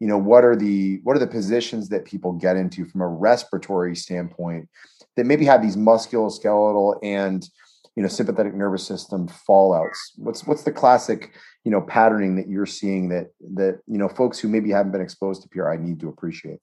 [0.00, 3.08] you know, what are the what are the positions that people get into from a
[3.08, 4.68] respiratory standpoint
[5.16, 7.48] that maybe have these musculoskeletal and
[7.96, 9.98] you know sympathetic nervous system fallouts.
[10.16, 11.32] What's what's the classic
[11.64, 15.00] you know patterning that you're seeing that that you know folks who maybe haven't been
[15.00, 16.58] exposed to PRI need to appreciate?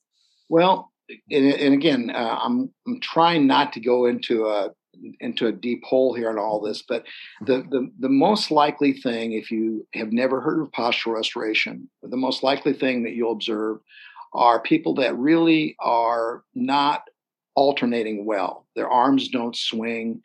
[0.49, 0.91] Well,
[1.29, 4.71] and, and again, uh, I'm I'm trying not to go into a
[5.19, 7.05] into a deep hole here on all this, but
[7.45, 12.17] the, the, the most likely thing, if you have never heard of postural restoration, the
[12.17, 13.79] most likely thing that you'll observe
[14.33, 17.03] are people that really are not
[17.55, 18.65] alternating well.
[18.75, 20.21] Their arms don't swing.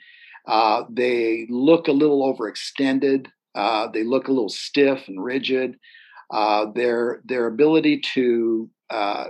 [0.46, 3.26] Uh, they look a little overextended.
[3.54, 5.76] Uh, they look a little stiff and rigid.
[6.32, 9.26] Uh, their their ability to uh,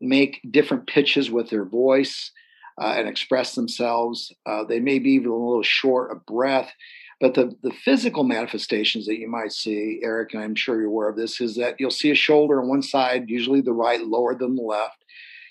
[0.00, 2.32] make different pitches with their voice
[2.80, 4.34] uh, and express themselves.
[4.44, 6.72] Uh, they may be even a little short of breath.
[7.18, 11.08] But the, the physical manifestations that you might see, Eric, and I'm sure you're aware
[11.08, 14.34] of this, is that you'll see a shoulder on one side, usually the right, lower
[14.34, 15.02] than the left.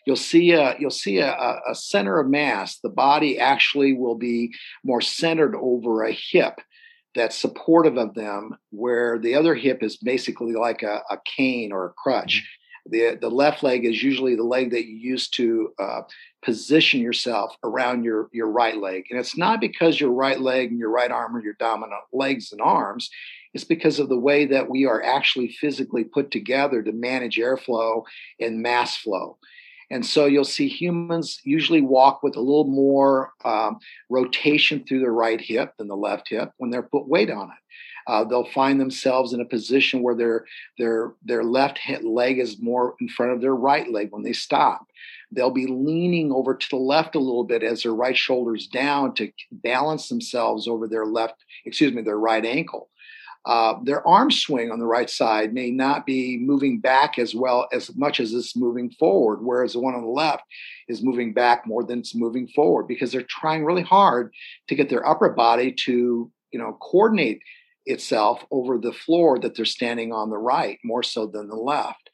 [0.05, 2.79] You'll see a you'll see a, a center of mass.
[2.79, 6.61] The body actually will be more centered over a hip
[7.15, 11.85] that's supportive of them, where the other hip is basically like a, a cane or
[11.85, 12.37] a crutch.
[12.37, 16.01] Mm-hmm the, the left leg is usually the leg that you use to uh,
[16.43, 19.05] position yourself around your, your right leg.
[19.09, 22.51] And it's not because your right leg and your right arm are your dominant legs
[22.51, 23.09] and arms.
[23.53, 28.03] It's because of the way that we are actually physically put together to manage airflow
[28.39, 29.37] and mass flow.
[29.91, 33.77] And so you'll see humans usually walk with a little more um,
[34.09, 37.57] rotation through the right hip than the left hip when they're put weight on it.
[38.07, 40.45] Uh, they'll find themselves in a position where their
[40.77, 44.85] their their left leg is more in front of their right leg when they stop.
[45.31, 49.15] They'll be leaning over to the left a little bit as their right shoulder's down
[49.15, 52.89] to balance themselves over their left, excuse me, their right ankle.
[53.45, 57.67] Uh, their arm swing on the right side may not be moving back as well
[57.71, 60.43] as much as it's moving forward, whereas the one on the left
[60.87, 64.33] is moving back more than it's moving forward because they're trying really hard
[64.67, 67.39] to get their upper body to, you know, coordinate
[67.85, 72.04] itself over the floor that they're standing on the right more so than the left.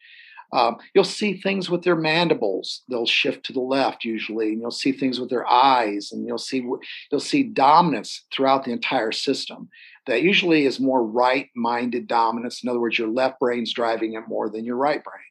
[0.53, 4.71] Um, you'll see things with their mandibles; they'll shift to the left usually, and you'll
[4.71, 6.63] see things with their eyes, and you'll see
[7.11, 9.69] you'll see dominance throughout the entire system.
[10.07, 12.63] That usually is more right-minded dominance.
[12.63, 15.23] In other words, your left brain's driving it more than your right brain.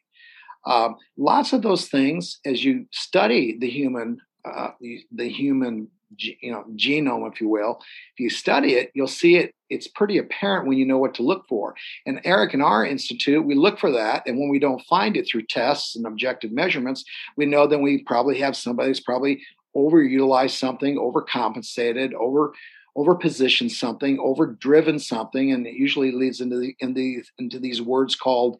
[0.65, 6.51] Um, lots of those things, as you study the human uh, the, the human you
[6.51, 7.79] know genome if you will.
[8.13, 11.23] If you study it you'll see it it's pretty apparent when you know what to
[11.23, 11.75] look for.
[12.05, 15.27] And eric in our institute we look for that and when we don't find it
[15.27, 17.03] through tests and objective measurements
[17.37, 19.41] we know then we probably have somebody who's probably
[19.75, 22.53] overutilized something overcompensated over
[22.95, 27.59] over positioned something over driven something and it usually leads into the in the into
[27.59, 28.59] these words called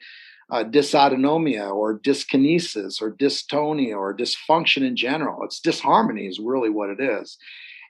[0.52, 5.44] uh, dysautonomia or dyskinesis or dystonia or dysfunction in general.
[5.44, 7.38] It's disharmony, is really what it is.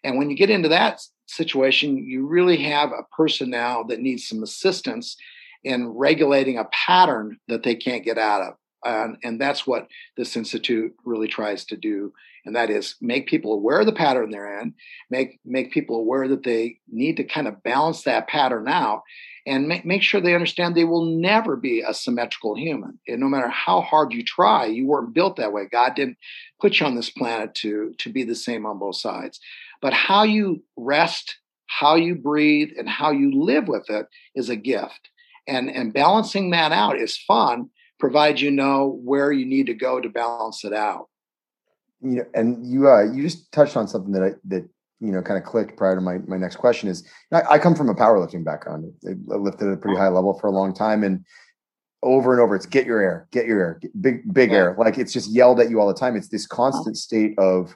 [0.03, 4.27] And when you get into that situation, you really have a person now that needs
[4.27, 5.17] some assistance
[5.63, 8.53] in regulating a pattern that they can't get out of.
[8.83, 12.13] And, and that's what this institute really tries to do
[12.45, 14.73] and that is make people aware of the pattern they're in
[15.09, 19.03] make make people aware that they need to kind of balance that pattern out
[19.45, 22.99] and make, make sure they understand they will never be a symmetrical human.
[23.07, 25.65] And no matter how hard you try, you weren't built that way.
[25.71, 26.17] God didn't
[26.59, 29.39] put you on this planet to, to be the same on both sides.
[29.81, 34.55] But how you rest, how you breathe, and how you live with it is a
[34.55, 35.09] gift.
[35.47, 39.99] And, and balancing that out is fun, provided you know where you need to go
[39.99, 41.07] to balance it out.
[42.01, 44.67] You know, and you uh, you just touched on something that I, that
[44.99, 47.75] you know kind of clicked prior to my my next question is I, I come
[47.75, 48.91] from a powerlifting background.
[49.07, 51.25] I lifted at a pretty high level for a long time, and
[52.03, 54.57] over and over, it's get your air, get your air, get big big yeah.
[54.57, 54.75] air.
[54.77, 56.15] Like it's just yelled at you all the time.
[56.15, 57.75] It's this constant state of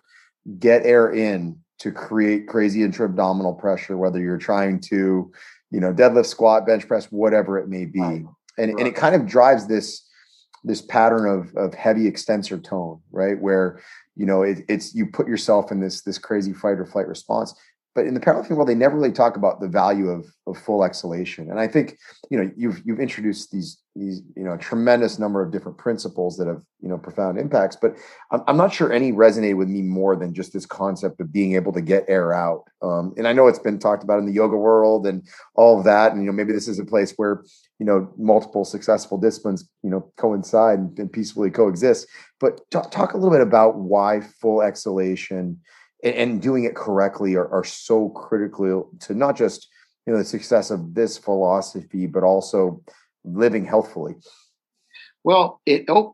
[0.59, 5.31] get air in to create crazy intra-abdominal pressure, whether you're trying to,
[5.71, 8.69] you know, deadlift, squat, bench press, whatever it may be, and right.
[8.69, 10.07] and it kind of drives this
[10.65, 13.39] this pattern of of heavy extensor tone, right?
[13.39, 13.81] Where
[14.15, 17.53] you know it, it's you put yourself in this this crazy fight or flight response
[17.95, 20.83] but in the powerlifting world they never really talk about the value of of full
[20.83, 21.49] exhalation.
[21.49, 21.97] And i think
[22.29, 26.37] you know you've you've introduced these these you know a tremendous number of different principles
[26.37, 27.95] that have you know profound impacts but
[28.29, 31.55] i'm, I'm not sure any resonated with me more than just this concept of being
[31.55, 32.65] able to get air out.
[32.81, 35.85] Um, and i know it's been talked about in the yoga world and all of
[35.85, 37.43] that and you know maybe this is a place where
[37.79, 42.07] you know multiple successful disciplines you know coincide and, and peacefully coexist.
[42.39, 45.59] But talk, talk a little bit about why full exhalation
[46.05, 49.67] and, and doing it correctly are, are so critical to not just
[50.05, 52.81] you know the success of this philosophy, but also
[53.25, 54.15] living healthfully?
[55.23, 56.13] Well, it oh,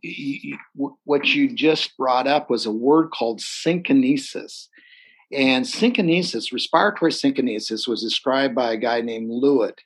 [1.03, 4.67] what you just brought up was a word called synkinesis.
[5.33, 9.79] And synkinesis, respiratory synkinesis, was described by a guy named Lewit.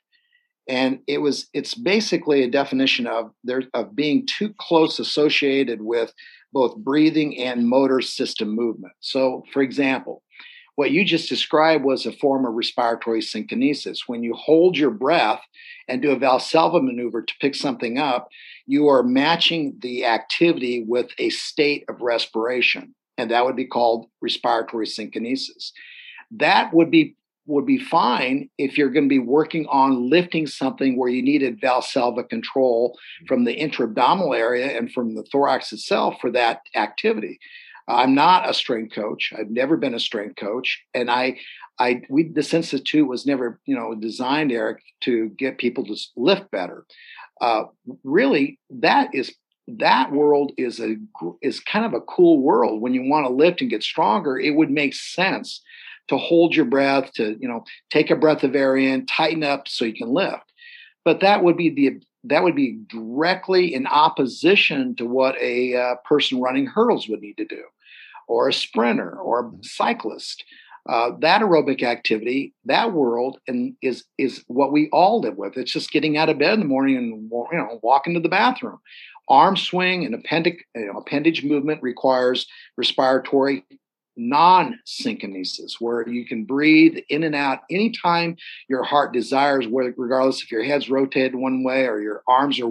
[0.68, 6.12] And it was it's basically a definition of there of being too close associated with
[6.56, 8.94] both breathing and motor system movement.
[9.00, 10.22] So, for example,
[10.76, 14.00] what you just described was a form of respiratory synkinesis.
[14.06, 15.42] When you hold your breath
[15.86, 18.28] and do a Valsalva maneuver to pick something up,
[18.66, 24.06] you are matching the activity with a state of respiration and that would be called
[24.20, 25.72] respiratory synkinesis.
[26.30, 27.16] That would be
[27.46, 31.60] would be fine if you're going to be working on lifting something where you needed
[31.60, 37.38] valsalva control from the intra-abdominal area and from the thorax itself for that activity.
[37.88, 39.32] I'm not a strength coach.
[39.36, 41.38] I've never been a strength coach, and I,
[41.78, 46.50] I, we, this institute was never, you know, designed, Eric, to get people to lift
[46.50, 46.84] better.
[47.40, 47.64] Uh,
[48.02, 49.34] really, that is
[49.68, 50.96] that world is a
[51.42, 54.54] is kind of a cool world when you want to lift and get stronger it
[54.54, 55.60] would make sense
[56.08, 59.68] to hold your breath to you know take a breath of air in tighten up
[59.68, 60.52] so you can lift.
[61.04, 65.94] But that would be the that would be directly in opposition to what a uh,
[66.04, 67.62] person running hurdles would need to do
[68.28, 70.44] or a sprinter or a cyclist.
[70.88, 75.56] Uh, that aerobic activity, that world, and is is what we all live with.
[75.56, 78.28] It's just getting out of bed in the morning and you know walking to the
[78.28, 78.78] bathroom.
[79.28, 82.46] Arm swing and appendage, you know, appendage movement requires
[82.76, 83.64] respiratory
[84.16, 88.36] non-synkinesis where you can breathe in and out anytime
[88.68, 92.68] your heart desires regardless if your head's rotated one way or your arms are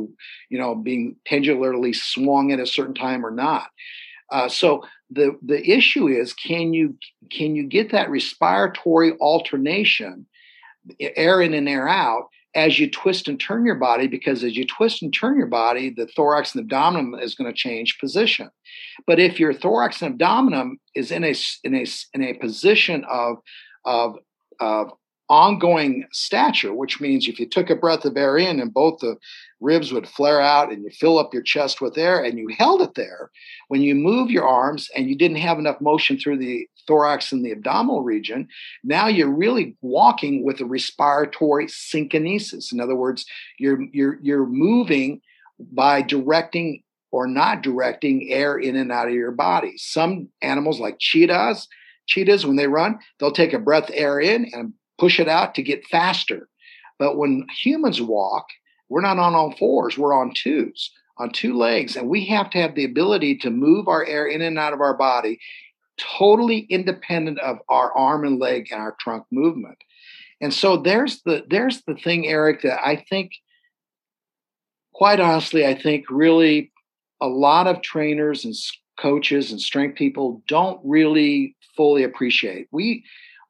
[0.49, 3.67] you know being pendularly swung at a certain time or not.
[4.31, 6.97] Uh, so the the issue is can you
[7.31, 10.25] can you get that respiratory alternation
[10.99, 14.65] air in and air out as you twist and turn your body, because as you
[14.65, 18.49] twist and turn your body, the thorax and abdomen is going to change position.
[19.05, 23.37] But if your thorax and abdomen is in a in a in a position of
[23.83, 24.17] of
[24.59, 24.91] of
[25.29, 29.15] ongoing stature, which means if you took a breath of air in and both the
[29.59, 32.81] ribs would flare out and you fill up your chest with air and you held
[32.81, 33.31] it there,
[33.67, 37.43] when you move your arms and you didn't have enough motion through the thorax and
[37.43, 38.47] the abdominal region,
[38.83, 42.71] now you're really walking with a respiratory synkinesis.
[42.71, 43.25] In other words,
[43.57, 45.21] you're you're you're moving
[45.59, 49.73] by directing or not directing air in and out of your body.
[49.77, 51.67] Some animals like cheetahs,
[52.07, 55.63] cheetahs when they run, they'll take a breath air in and push it out to
[55.63, 56.47] get faster.
[56.97, 58.47] But when humans walk,
[58.89, 61.95] we're not on all fours, we're on twos, on two legs.
[61.95, 64.81] And we have to have the ability to move our air in and out of
[64.81, 65.39] our body
[65.97, 69.77] totally independent of our arm and leg and our trunk movement.
[70.41, 73.31] And so there's the there's the thing, Eric, that I think
[74.93, 76.71] quite honestly, I think really
[77.21, 78.53] a lot of trainers and
[78.99, 82.67] coaches and strength people don't really fully appreciate.
[82.71, 83.03] We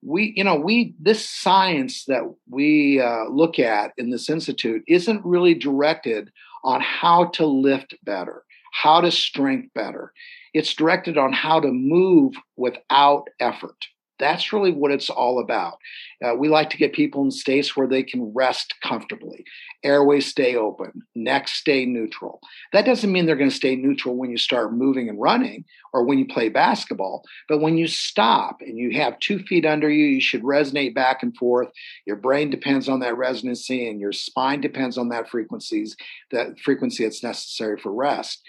[0.05, 5.25] we you know we this science that we uh, look at in this institute isn't
[5.25, 6.31] really directed
[6.63, 8.43] on how to lift better
[8.75, 10.11] how to strength better.
[10.53, 13.77] It's directed on how to move without effort
[14.19, 15.77] that's really what it's all about.
[16.23, 19.43] Uh, we like to get people in states where they can rest comfortably,
[19.83, 22.39] airways stay open, neck stay neutral.
[22.73, 26.05] That doesn't mean they're going to stay neutral when you start moving and running or
[26.05, 27.23] when you play basketball.
[27.49, 31.23] But when you stop and you have two feet under you, you should resonate back
[31.23, 31.69] and forth.
[32.05, 35.95] Your brain depends on that resonancy, and your spine depends on that frequencies,
[36.31, 38.41] that frequency that's necessary for rest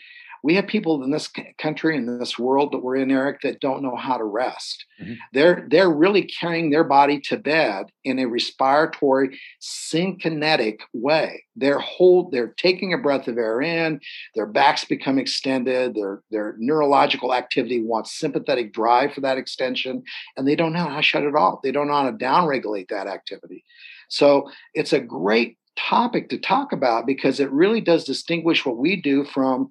[0.47, 1.29] we have people in this
[1.59, 4.87] country in this world that we're in eric that don't know how to rest.
[5.03, 5.15] Mm-hmm.
[5.33, 11.43] they're they're really carrying their body to bed in a respiratory synkinetic way.
[11.57, 14.01] They're hold they're taking a breath of air in
[14.37, 20.05] their backs become extended their their neurological activity wants sympathetic drive for that extension
[20.37, 21.63] and they don't know how to shut it off.
[21.63, 23.65] They don't know how to downregulate that activity.
[24.09, 28.95] So it's a great topic to talk about because it really does distinguish what we
[28.95, 29.69] do from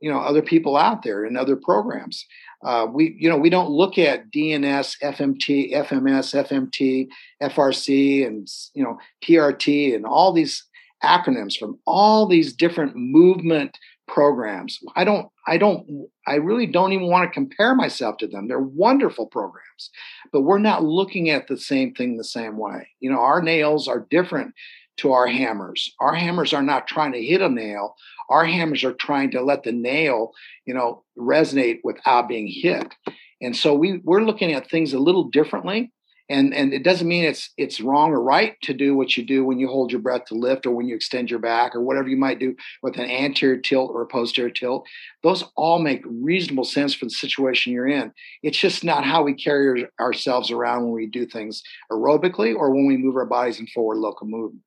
[0.00, 2.26] you know other people out there in other programs.
[2.64, 7.08] Uh, we you know we don't look at DNS, FMT, FMS, FMT,
[7.42, 10.64] FRC, and you know PRT, and all these
[11.04, 13.78] acronyms from all these different movement
[14.08, 14.78] programs.
[14.96, 18.48] I don't I don't I really don't even want to compare myself to them.
[18.48, 19.90] They're wonderful programs,
[20.32, 22.88] but we're not looking at the same thing the same way.
[23.00, 24.54] You know, our nails are different
[24.98, 25.94] to our hammers.
[26.00, 27.96] Our hammers are not trying to hit a nail.
[28.28, 30.32] Our hammers are trying to let the nail,
[30.66, 32.94] you know, resonate without being hit.
[33.40, 35.92] And so we we're looking at things a little differently.
[36.28, 39.44] and and it doesn't mean it's it's wrong or right to do what you do
[39.44, 42.08] when you hold your breath to lift or when you extend your back or whatever
[42.08, 44.86] you might do with an anterior tilt or a posterior tilt
[45.22, 49.32] those all make reasonable sense for the situation you're in it's just not how we
[49.32, 53.66] carry ourselves around when we do things aerobically or when we move our bodies in
[53.68, 54.62] forward local movement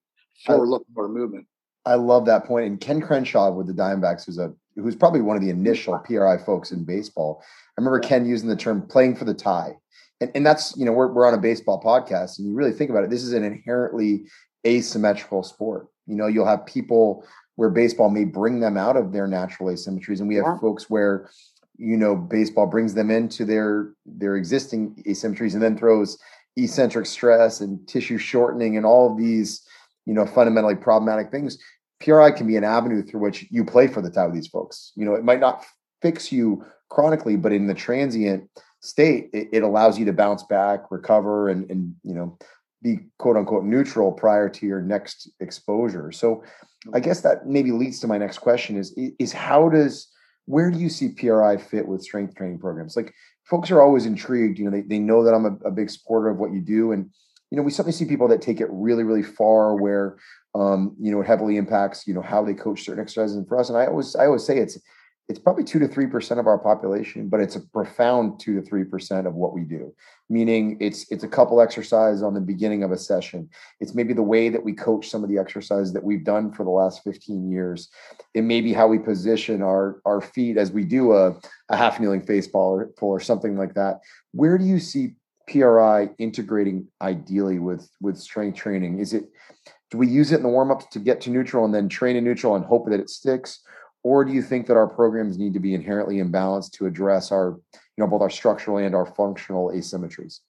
[0.46, 1.48] forward locomotor movement
[1.84, 2.68] I love that point.
[2.68, 6.38] And Ken Crenshaw with the Diamondbacks, who's a who's probably one of the initial PRI
[6.38, 7.42] folks in baseball.
[7.44, 9.78] I remember Ken using the term playing for the tie
[10.22, 12.90] and, and that's you know we're, we're on a baseball podcast and you really think
[12.90, 14.26] about it this is an inherently
[14.66, 17.26] asymmetrical sport you know you'll have people
[17.56, 20.58] where baseball may bring them out of their natural asymmetries and we have yeah.
[20.60, 21.30] folks where
[21.78, 26.18] you know baseball brings them into their their existing asymmetries and then throws
[26.56, 29.64] eccentric stress and tissue shortening and all of these
[30.06, 31.58] you know fundamentally problematic things
[32.00, 34.92] PRI can be an avenue through which you play for the time with these folks
[34.96, 35.66] you know it might not
[36.02, 38.50] fix you chronically but in the transient
[38.82, 42.38] state, it, it allows you to bounce back, recover, and and you know
[42.82, 46.12] be quote unquote neutral prior to your next exposure.
[46.12, 46.44] So
[46.94, 50.08] I guess that maybe leads to my next question is is how does
[50.46, 52.96] where do you see PRI fit with strength training programs?
[52.96, 53.14] Like
[53.46, 56.30] folks are always intrigued, you know, they, they know that I'm a, a big supporter
[56.30, 56.92] of what you do.
[56.92, 57.12] And,
[57.52, 60.18] you know, we certainly see people that take it really, really far where
[60.56, 63.36] um, you know, it heavily impacts, you know, how they coach certain exercises.
[63.36, 64.78] And for us, and I always I always say it's
[65.30, 68.62] it's probably two to three percent of our population, but it's a profound two to
[68.62, 69.94] three percent of what we do.
[70.30, 73.50] Meaning, it's it's a couple exercises on the beginning of a session.
[73.80, 76.66] It's maybe the way that we coach some of the exercises that we've done for
[76.66, 77.90] the last fifteen years.
[78.34, 81.38] It may be how we position our our feet as we do a,
[81.70, 84.02] a half kneeling face ball or, or something like that.
[84.34, 85.16] Where do you see
[85.48, 89.00] PRI integrating ideally with with strength training?
[89.00, 89.26] Is it
[89.90, 92.16] do we use it in the warm ups to get to neutral and then train
[92.16, 93.62] in neutral and hope that it sticks?
[94.04, 97.60] or do you think that our programs need to be inherently imbalanced to address our
[97.74, 100.40] you know both our structural and our functional asymmetries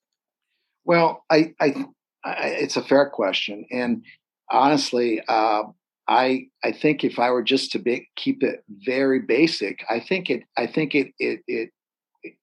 [0.84, 1.86] well i, I,
[2.24, 4.04] I it's a fair question and
[4.50, 5.64] honestly uh,
[6.08, 10.30] i i think if i were just to be, keep it very basic i think
[10.30, 11.70] it i think it it it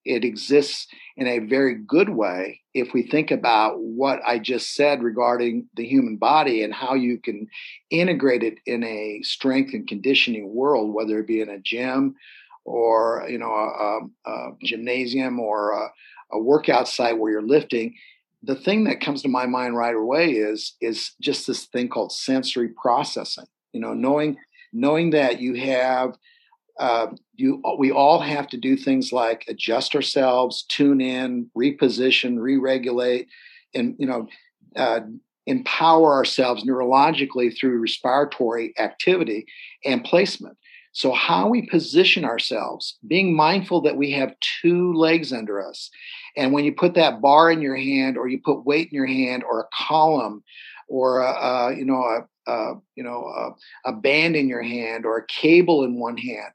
[0.04, 5.02] it exists in a very good way if we think about what I just said
[5.02, 7.46] regarding the human body and how you can
[7.90, 12.14] integrate it in a strength and conditioning world, whether it be in a gym
[12.64, 15.88] or you know a, a gymnasium or a,
[16.32, 17.94] a workout site where you're lifting.
[18.42, 22.12] The thing that comes to my mind right away is is just this thing called
[22.12, 23.46] sensory processing.
[23.72, 24.36] You know, knowing
[24.72, 26.16] knowing that you have
[26.80, 33.28] uh, you we all have to do things like adjust ourselves, tune in, reposition, re-regulate,
[33.74, 34.26] and you know
[34.76, 35.00] uh,
[35.46, 39.44] empower ourselves neurologically through respiratory activity
[39.84, 40.56] and placement.
[40.92, 45.90] So, how we position ourselves, being mindful that we have two legs under us.
[46.36, 49.06] And when you put that bar in your hand, or you put weight in your
[49.06, 50.42] hand, or a column,
[50.88, 55.06] or a, a you know a, a you know a, a, band in your hand,
[55.06, 56.52] or a cable in one hand,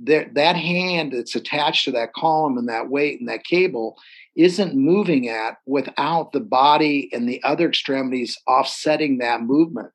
[0.00, 3.96] that that hand that's attached to that column and that weight and that cable
[4.36, 9.90] isn't moving at without the body and the other extremities offsetting that movement.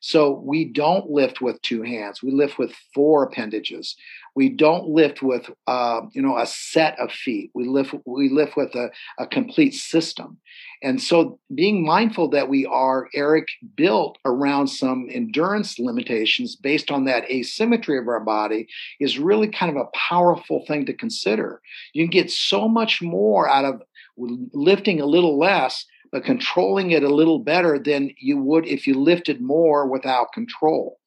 [0.00, 2.22] So we don't lift with two hands.
[2.22, 3.96] We lift with four appendages.
[4.34, 7.50] We don't lift with uh, you know a set of feet.
[7.54, 10.38] We lift we lift with a, a complete system.
[10.82, 17.04] And so being mindful that we are, Eric, built around some endurance limitations based on
[17.04, 18.68] that asymmetry of our body
[19.00, 21.60] is really kind of a powerful thing to consider.
[21.92, 23.82] You can get so much more out of
[24.16, 28.94] lifting a little less, but controlling it a little better than you would if you
[28.94, 30.98] lifted more without control.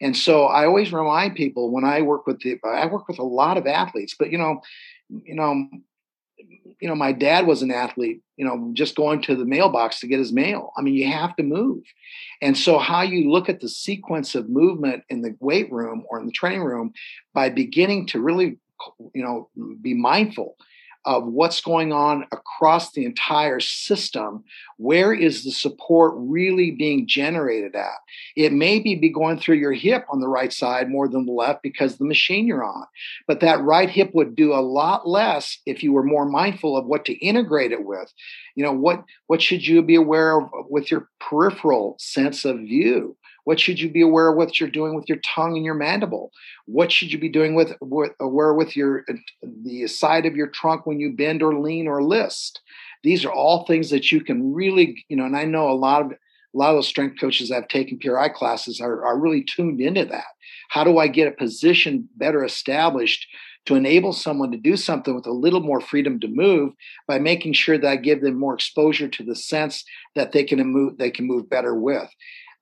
[0.00, 3.24] And so I always remind people when I work with the, I work with a
[3.24, 4.60] lot of athletes, but you know,
[5.08, 5.68] you know,
[6.38, 10.06] you know, my dad was an athlete, you know, just going to the mailbox to
[10.06, 10.72] get his mail.
[10.76, 11.82] I mean, you have to move.
[12.42, 16.20] And so, how you look at the sequence of movement in the weight room or
[16.20, 16.92] in the training room
[17.32, 18.58] by beginning to really,
[19.14, 19.48] you know,
[19.80, 20.56] be mindful
[21.06, 24.42] of what's going on across the entire system.
[24.76, 27.94] Where is the support really being generated at?
[28.34, 31.32] It may be, be going through your hip on the right side more than the
[31.32, 32.86] left because the machine you're on.
[33.28, 36.86] But that right hip would do a lot less if you were more mindful of
[36.86, 38.12] what to integrate it with.
[38.56, 43.16] You know, what what should you be aware of with your peripheral sense of view?
[43.46, 46.32] What should you be aware of what you're doing with your tongue and your mandible?
[46.64, 49.14] What should you be doing with, with uh, aware with your uh,
[49.62, 52.60] the side of your trunk when you bend or lean or list?
[53.04, 56.02] These are all things that you can really, you know, and I know a lot
[56.02, 59.80] of a lot of those strength coaches have taken PRI classes are, are really tuned
[59.80, 60.24] into that.
[60.70, 63.28] How do I get a position better established
[63.66, 66.72] to enable someone to do something with a little more freedom to move
[67.06, 69.84] by making sure that I give them more exposure to the sense
[70.16, 72.08] that they can move they can move better with.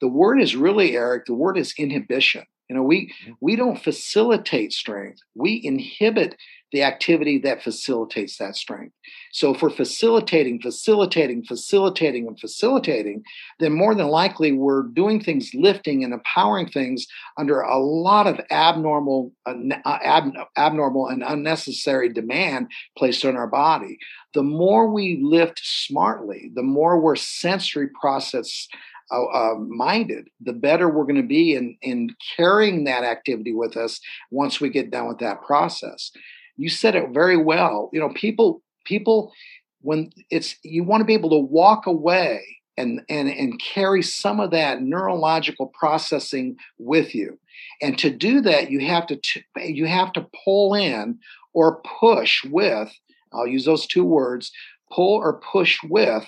[0.04, 2.44] The word is really Eric, the word is inhibition.
[2.68, 3.32] You know, we mm-hmm.
[3.40, 5.20] we don't facilitate strength.
[5.34, 6.36] We inhibit
[6.72, 8.94] the activity that facilitates that strength.
[9.32, 13.22] So if we're facilitating, facilitating, facilitating, and facilitating,
[13.60, 17.06] then more than likely we're doing things, lifting and empowering things
[17.38, 19.54] under a lot of abnormal, uh,
[19.86, 22.66] uh ab- abnormal and unnecessary demand
[22.98, 23.96] placed on our body.
[24.34, 28.68] The more we lift smartly, the more we're sensory process
[29.10, 33.76] uh, uh, minded, the better we're going to be in in carrying that activity with
[33.76, 34.00] us
[34.30, 36.10] once we get done with that process
[36.56, 37.90] you said it very well.
[37.92, 39.32] You know, people people
[39.80, 42.42] when it's you want to be able to walk away
[42.76, 47.38] and and and carry some of that neurological processing with you.
[47.80, 51.18] And to do that, you have to t- you have to pull in
[51.52, 52.92] or push with.
[53.32, 54.52] I'll use those two words:
[54.92, 56.26] pull or push with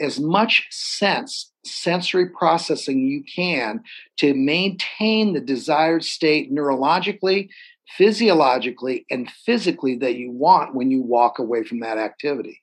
[0.00, 3.82] as much sense sensory processing you can
[4.18, 7.48] to maintain the desired state neurologically
[7.96, 12.60] physiologically and physically that you want when you walk away from that activity.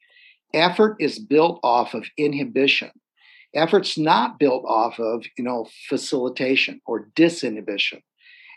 [0.53, 2.91] Effort is built off of inhibition.
[3.55, 8.01] Effort's not built off of, you know, facilitation or disinhibition.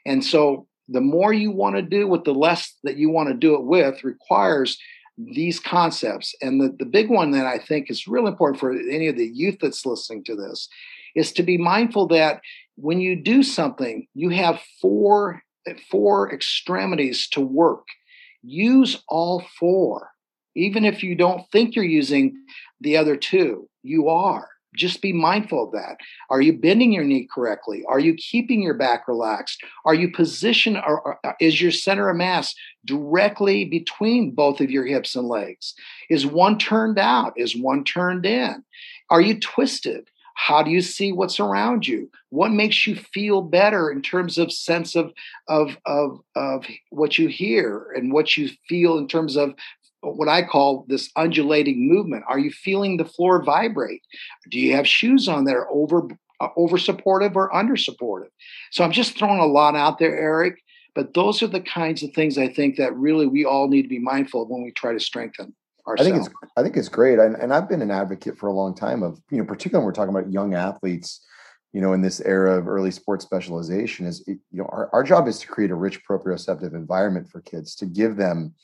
[0.06, 3.34] And so the more you want to do with the less that you want to
[3.34, 4.78] do it with requires
[5.16, 6.34] these concepts.
[6.42, 9.30] And the, the big one that I think is really important for any of the
[9.32, 10.68] youth that's listening to this
[11.14, 12.40] is to be mindful that
[12.76, 15.42] when you do something, you have four
[15.90, 17.86] four extremities to work.
[18.42, 20.10] Use all four.
[20.54, 22.36] Even if you don't think you're using
[22.80, 24.48] the other two, you are.
[24.76, 25.98] Just be mindful of that.
[26.30, 27.84] Are you bending your knee correctly?
[27.88, 29.62] Are you keeping your back relaxed?
[29.84, 32.54] Are you positioned, or, or uh, is your center of mass
[32.84, 35.74] directly between both of your hips and legs?
[36.10, 37.34] Is one turned out?
[37.36, 38.64] Is one turned in?
[39.10, 40.08] Are you twisted?
[40.34, 44.52] how do you see what's around you what makes you feel better in terms of
[44.52, 45.12] sense of
[45.48, 49.54] of of of what you hear and what you feel in terms of
[50.04, 52.24] what I call this undulating movement.
[52.28, 54.02] Are you feeling the floor vibrate?
[54.50, 56.08] Do you have shoes on that are over
[56.40, 58.30] uh, over supportive or under supportive?
[58.70, 60.60] So I'm just throwing a lot out there, Eric.
[60.94, 63.88] But those are the kinds of things I think that really we all need to
[63.88, 65.54] be mindful of when we try to strengthen
[65.86, 66.10] ourselves.
[66.10, 68.52] I think it's I think it's great, and, and I've been an advocate for a
[68.52, 71.24] long time of you know, particularly when we're talking about young athletes,
[71.72, 75.26] you know, in this era of early sports specialization, is you know, our, our job
[75.26, 78.54] is to create a rich proprioceptive environment for kids to give them,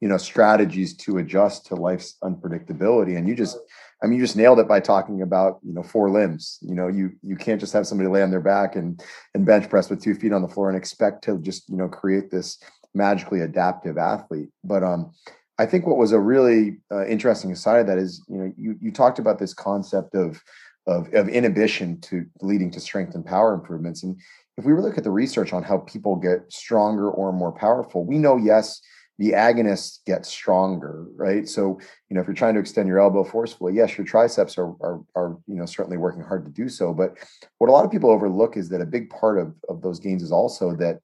[0.00, 3.16] you know, strategies to adjust to life's unpredictability.
[3.16, 3.58] And you just,
[4.02, 6.58] I mean, you just nailed it by talking about you know four limbs.
[6.62, 9.02] You know, you you can't just have somebody lay on their back and
[9.34, 11.88] and bench press with two feet on the floor and expect to just you know
[11.88, 12.58] create this
[12.94, 14.50] magically adaptive athlete.
[14.64, 15.12] But um,
[15.58, 18.76] I think what was a really uh, interesting side of that is, you know, you
[18.80, 20.42] you talked about this concept of,
[20.86, 24.04] of of inhibition to leading to strength and power improvements.
[24.04, 24.20] And
[24.56, 28.18] if we look at the research on how people get stronger or more powerful, we
[28.18, 28.80] know yes,
[29.18, 31.48] the agonists get stronger, right?
[31.48, 34.70] So, you know, if you're trying to extend your elbow forcefully, yes, your triceps are
[34.80, 36.94] are, are you know certainly working hard to do so.
[36.94, 37.18] But
[37.58, 40.22] what a lot of people overlook is that a big part of of those gains
[40.22, 41.00] is also that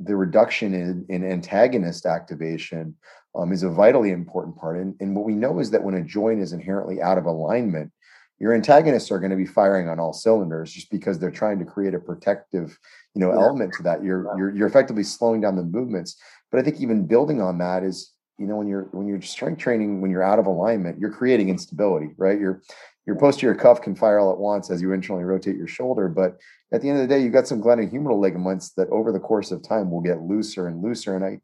[0.00, 2.96] the reduction in, in antagonist activation
[3.34, 4.78] um, is a vitally important part.
[4.78, 7.92] And, and what we know is that when a joint is inherently out of alignment,
[8.40, 11.64] your antagonists are going to be firing on all cylinders just because they're trying to
[11.64, 12.78] create a protective,
[13.14, 13.38] you know, yeah.
[13.38, 14.02] element to that.
[14.02, 16.16] You're, you're you're effectively slowing down the movements.
[16.50, 19.60] But I think even building on that is, you know, when you're when you're strength
[19.60, 22.40] training, when you're out of alignment, you're creating instability, right?
[22.40, 22.62] Your
[23.06, 26.38] your posterior cuff can fire all at once as you internally rotate your shoulder, but
[26.72, 29.50] at the end of the day, you've got some glenohumeral ligaments that over the course
[29.50, 31.16] of time will get looser and looser.
[31.16, 31.40] And I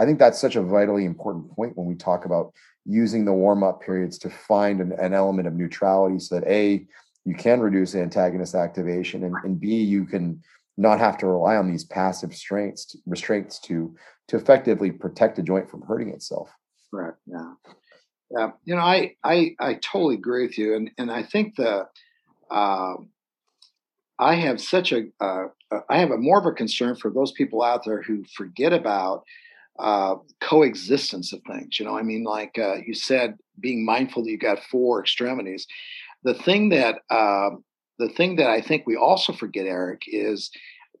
[0.00, 2.52] I think that's such a vitally important point when we talk about
[2.88, 6.86] using the warm up periods to find an, an, element of neutrality so that A,
[7.24, 10.42] you can reduce antagonist activation, and, and B, you can
[10.78, 13.94] not have to rely on these passive strengths, restraints to
[14.28, 16.50] to effectively protect the joint from hurting itself.
[16.92, 17.14] Right.
[17.26, 17.52] Yeah.
[18.30, 18.50] Yeah.
[18.64, 21.86] You know, I I I totally agree with you, and and I think the
[22.50, 22.94] uh,
[24.18, 25.48] I have such a uh,
[25.88, 29.24] I have a more of a concern for those people out there who forget about
[29.78, 31.78] uh, coexistence of things.
[31.78, 35.66] You know, I mean, like uh, you said, being mindful that you got four extremities.
[36.24, 37.50] The thing that uh,
[37.98, 40.50] the thing that I think we also forget, Eric, is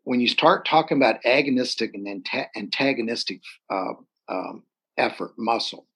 [0.04, 2.26] when you start talking about agonistic and
[2.56, 3.92] antagonistic uh,
[4.28, 4.62] um,
[4.96, 5.86] effort, muscle,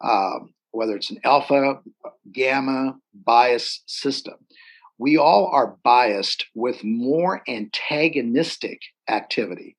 [0.00, 1.80] um, whether it's an alpha,
[2.32, 4.34] gamma bias system,
[4.98, 9.76] we all are biased with more antagonistic activity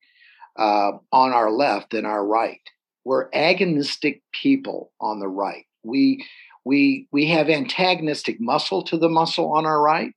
[0.58, 2.60] uh, on our left than our right.
[3.04, 5.64] we're agonistic people on the right.
[5.84, 6.26] We
[6.64, 10.12] we we have antagonistic muscle to the muscle on our right,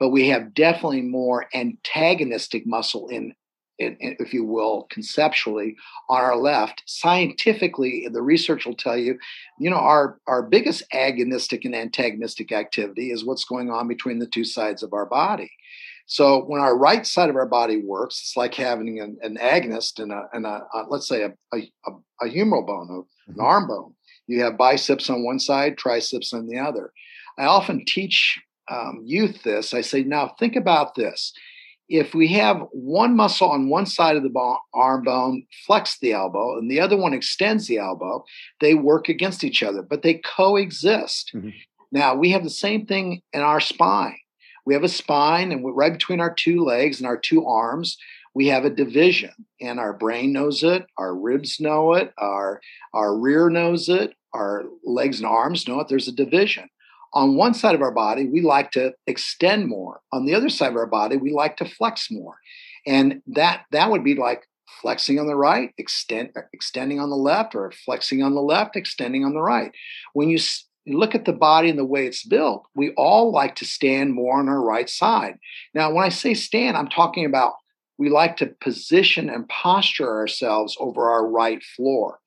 [0.00, 3.32] but we have definitely more antagonistic muscle in,
[3.78, 5.76] in, in, if you will, conceptually
[6.10, 6.82] on our left.
[6.86, 9.16] Scientifically, the research will tell you,
[9.60, 14.26] you know, our our biggest agonistic and antagonistic activity is what's going on between the
[14.26, 15.52] two sides of our body.
[16.06, 19.98] So when our right side of our body works, it's like having an, an agonist
[19.98, 21.62] and a, and a, a let's say a, a,
[22.20, 23.40] a humeral bone, an mm-hmm.
[23.40, 23.94] arm bone.
[24.26, 26.92] You have biceps on one side, triceps on the other.
[27.38, 28.40] I often teach
[28.70, 29.74] um, youth this.
[29.74, 31.32] I say, now think about this.
[31.88, 36.12] If we have one muscle on one side of the bone, arm bone flex the
[36.12, 38.24] elbow and the other one extends the elbow,
[38.60, 41.32] they work against each other, but they coexist.
[41.34, 41.50] Mm-hmm.
[41.90, 44.16] Now we have the same thing in our spine.
[44.64, 47.96] We have a spine, and right between our two legs and our two arms,
[48.34, 49.32] we have a division.
[49.60, 52.60] And our brain knows it, our ribs know it, our,
[52.94, 55.88] our rear knows it, our legs and arms know it.
[55.88, 56.68] There's a division.
[57.14, 60.00] On one side of our body, we like to extend more.
[60.12, 62.36] On the other side of our body, we like to flex more.
[62.86, 64.48] And that that would be like
[64.80, 69.24] flexing on the right, extend, extending on the left, or flexing on the left, extending
[69.24, 69.72] on the right.
[70.14, 70.38] When you
[70.84, 74.14] you look at the body and the way it's built, we all like to stand
[74.14, 75.38] more on our right side.
[75.74, 77.54] Now, when I say stand, I'm talking about
[77.98, 82.18] we like to position and posture ourselves over our right floor,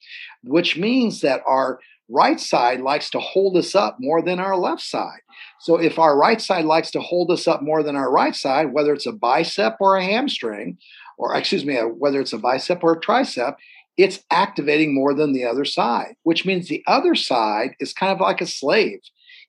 [0.44, 4.82] which means that our right side likes to hold us up more than our left
[4.82, 5.20] side.
[5.60, 8.72] So if our right side likes to hold us up more than our right side,
[8.72, 10.78] whether it's a bicep or a hamstring,
[11.18, 13.56] or excuse me, whether it's a bicep or a tricep,
[13.98, 18.20] it's activating more than the other side, which means the other side is kind of
[18.20, 19.00] like a slave.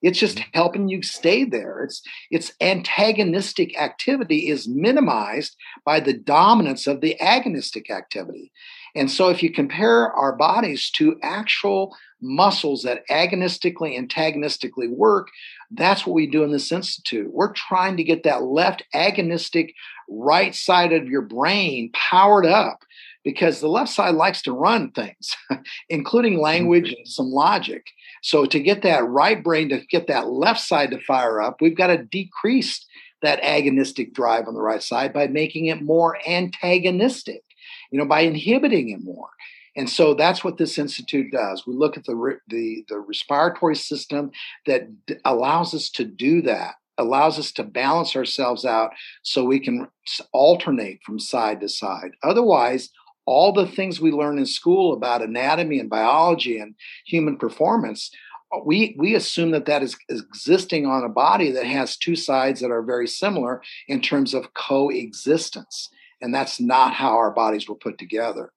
[0.01, 0.49] It's just mm-hmm.
[0.53, 1.83] helping you stay there.
[1.83, 8.51] It's its antagonistic activity is minimized by the dominance of the agonistic activity.
[8.95, 15.27] And so if you compare our bodies to actual muscles that agonistically, antagonistically work,
[15.71, 17.31] that's what we do in this institute.
[17.31, 19.73] We're trying to get that left agonistic
[20.09, 22.79] right side of your brain powered up
[23.27, 25.35] because the left side likes to run things,
[25.89, 27.85] including language and some logic.
[28.23, 31.75] So to get that right brain to get that left side to fire up, we've
[31.75, 32.85] got to decrease
[33.21, 37.43] that agonistic drive on the right side by making it more antagonistic,
[37.91, 39.27] you know, by inhibiting it more.
[39.75, 41.67] And so that's what this institute does.
[41.67, 44.31] We look at the the, the respiratory system
[44.67, 49.59] that d- allows us to do that, allows us to balance ourselves out so we
[49.59, 49.89] can
[50.31, 52.11] alternate from side to side.
[52.23, 52.89] Otherwise,
[53.27, 56.73] all the things we learn in school about anatomy and biology and
[57.05, 58.09] human performance
[58.53, 62.61] uh, we we assume that that is existing on a body that has two sides
[62.61, 65.89] that are very similar in terms of coexistence.
[66.21, 68.51] And that's not how our bodies were put together.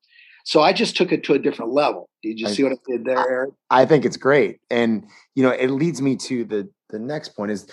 [0.45, 2.09] So i just took it to a different level.
[2.23, 3.51] Did you I, see what i did there eric?
[3.71, 4.61] I think it's great.
[4.71, 7.67] And you know it leads me to the the next point is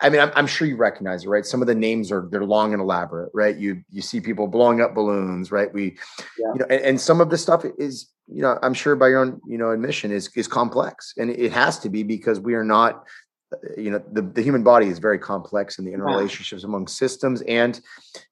[0.00, 1.46] I mean, I'm, I'm, sure you recognize it, right?
[1.46, 3.56] Some of the names are they're long and elaborate, right?
[3.56, 5.72] You you see people blowing up balloons, right?
[5.72, 5.96] We,
[6.38, 6.46] yeah.
[6.54, 9.20] you know, and, and, some of the stuff is, you know, I'm sure by your
[9.20, 12.64] own, you know, admission is is complex, and it has to be because we are
[12.64, 13.04] not,
[13.52, 17.40] uh, you know, the the human body is very complex in the interrelationships among systems,
[17.42, 17.80] and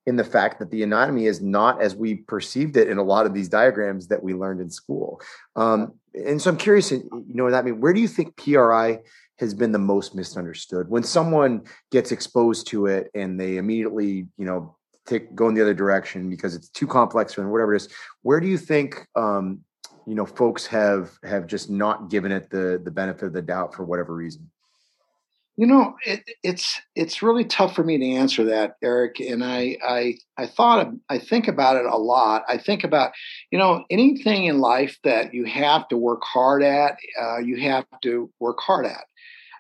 [0.07, 3.25] in the fact that the anatomy is not as we perceived it in a lot
[3.25, 5.21] of these diagrams that we learned in school.
[5.55, 9.01] Um, and so I'm curious, you know, that I mean, where do you think PRI
[9.39, 10.89] has been the most misunderstood.
[10.89, 14.77] When someone gets exposed to it and they immediately you know
[15.07, 17.89] take go in the other direction because it's too complex or whatever it is
[18.23, 19.61] where do you think um,
[20.07, 23.75] you know folks have have just not given it the the benefit of the doubt
[23.75, 24.51] for whatever reason?
[25.57, 29.79] You know it, it's it's really tough for me to answer that eric and i
[29.83, 32.45] i i thought i think about it a lot.
[32.47, 33.13] I think about
[33.51, 37.87] you know anything in life that you have to work hard at uh, you have
[38.03, 39.05] to work hard at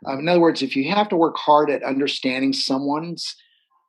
[0.04, 3.36] um, in other words, if you have to work hard at understanding someone's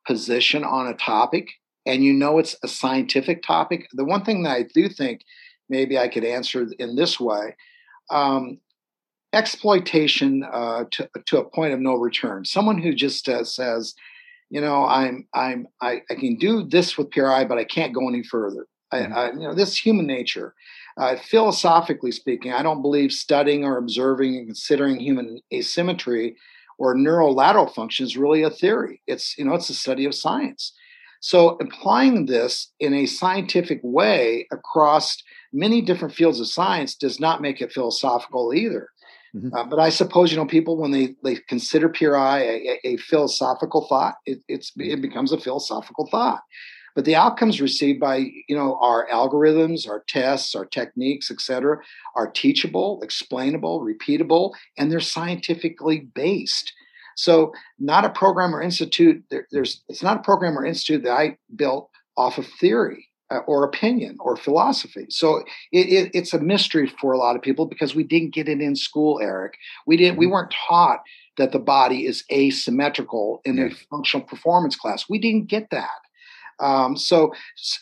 [0.06, 1.50] position on a topic
[1.84, 5.22] and you know it's a scientific topic, the one thing that I do think
[5.68, 7.54] maybe I could answer in this way
[8.10, 8.58] um,
[9.32, 12.44] exploitation uh, to, to a point of no return.
[12.44, 13.94] Someone who just uh, says,
[14.50, 18.08] you know, I'm I'm I, I, can do this with PRI, but I can't go
[18.08, 18.66] any further.
[18.92, 19.12] Mm-hmm.
[19.12, 20.54] I, I, you know, this human nature.
[20.98, 26.36] Uh, philosophically speaking, I don't believe studying or observing and considering human asymmetry
[26.78, 29.00] or neurolateral function is really a theory.
[29.06, 30.72] It's you know it's a study of science.
[31.20, 35.16] So applying this in a scientific way across
[35.52, 38.88] many different fields of science does not make it philosophical either.
[39.34, 39.54] Mm-hmm.
[39.54, 42.96] Uh, but I suppose you know people when they they consider PRI a, a, a
[42.96, 46.40] philosophical thought, it, it's it becomes a philosophical thought.
[46.98, 48.16] But the outcomes received by
[48.48, 51.76] you know our algorithms our tests our techniques etc
[52.16, 56.72] are teachable explainable repeatable and they're scientifically based
[57.14, 61.12] so not a program or institute there, there's it's not a program or institute that
[61.12, 65.04] i built off of theory uh, or opinion or philosophy.
[65.10, 68.48] So it, it, it's a mystery for a lot of people because we didn't get
[68.48, 69.52] it in school, Eric.
[69.86, 70.16] We didn't.
[70.16, 70.32] We mm-hmm.
[70.32, 71.02] weren't taught
[71.36, 75.10] that the body is asymmetrical in a functional performance class.
[75.10, 75.90] We didn't get that.
[76.60, 77.32] Um, so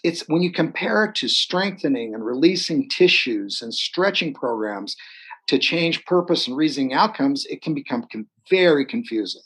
[0.03, 4.97] it's when you compare it to strengthening and releasing tissues and stretching programs
[5.49, 9.43] to change purpose and reasoning outcomes, it can become con- very confusing.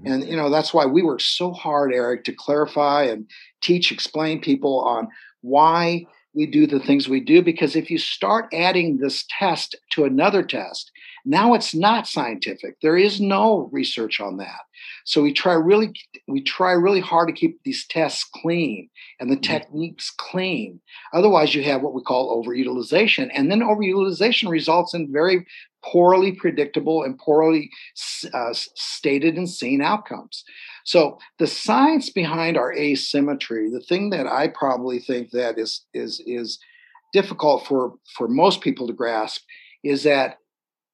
[0.00, 0.12] Mm-hmm.
[0.12, 3.28] And you know that's why we work so hard, Eric, to clarify and
[3.60, 5.08] teach, explain people on
[5.42, 7.42] why we do the things we do.
[7.42, 10.90] Because if you start adding this test to another test,
[11.24, 12.76] now it's not scientific.
[12.80, 14.60] There is no research on that.
[15.04, 15.92] So we try really
[16.28, 18.88] we try really hard to keep these tests clean
[19.18, 19.52] and the mm-hmm.
[19.52, 20.80] techniques clean.
[21.12, 25.46] Otherwise, you have what we call overutilization, and then overutilization results in very
[25.82, 27.70] poorly predictable and poorly
[28.34, 30.44] uh, stated and seen outcomes.
[30.84, 36.22] So the science behind our asymmetry, the thing that I probably think that is is
[36.26, 36.58] is
[37.12, 39.42] difficult for for most people to grasp
[39.82, 40.38] is that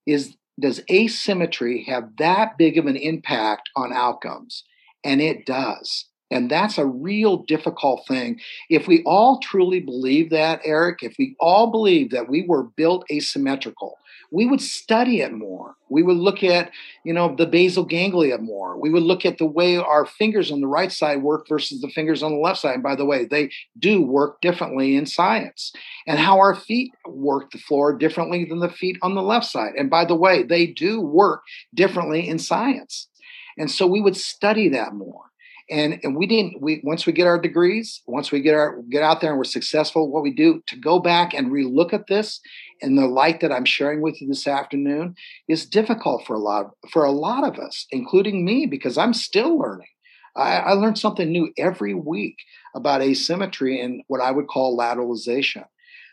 [0.06, 4.64] is does asymmetry have that big of an impact on outcomes?
[5.04, 6.06] And it does.
[6.30, 8.40] And that's a real difficult thing.
[8.68, 13.04] If we all truly believe that, Eric, if we all believe that we were built
[13.10, 13.98] asymmetrical,
[14.32, 15.76] we would study it more.
[15.88, 16.72] We would look at,
[17.04, 18.76] you know, the basal ganglia more.
[18.76, 21.88] We would look at the way our fingers on the right side work versus the
[21.88, 22.74] fingers on the left side.
[22.74, 25.72] And by the way, they do work differently in science.
[26.08, 29.74] And how our feet work the floor differently than the feet on the left side.
[29.78, 33.06] And by the way, they do work differently in science.
[33.56, 35.26] And so we would study that more
[35.70, 39.02] and and we didn't we once we get our degrees once we get our get
[39.02, 42.40] out there and we're successful what we do to go back and relook at this
[42.80, 45.14] in the light that i'm sharing with you this afternoon
[45.48, 49.14] is difficult for a lot of, for a lot of us including me because i'm
[49.14, 49.88] still learning.
[50.36, 52.36] I, I learn something new every week
[52.74, 55.64] about asymmetry and what i would call lateralization.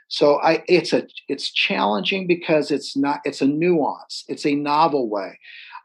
[0.08, 4.26] So I, it's a it's challenging because it's not it's a nuance.
[4.28, 5.40] It's a novel way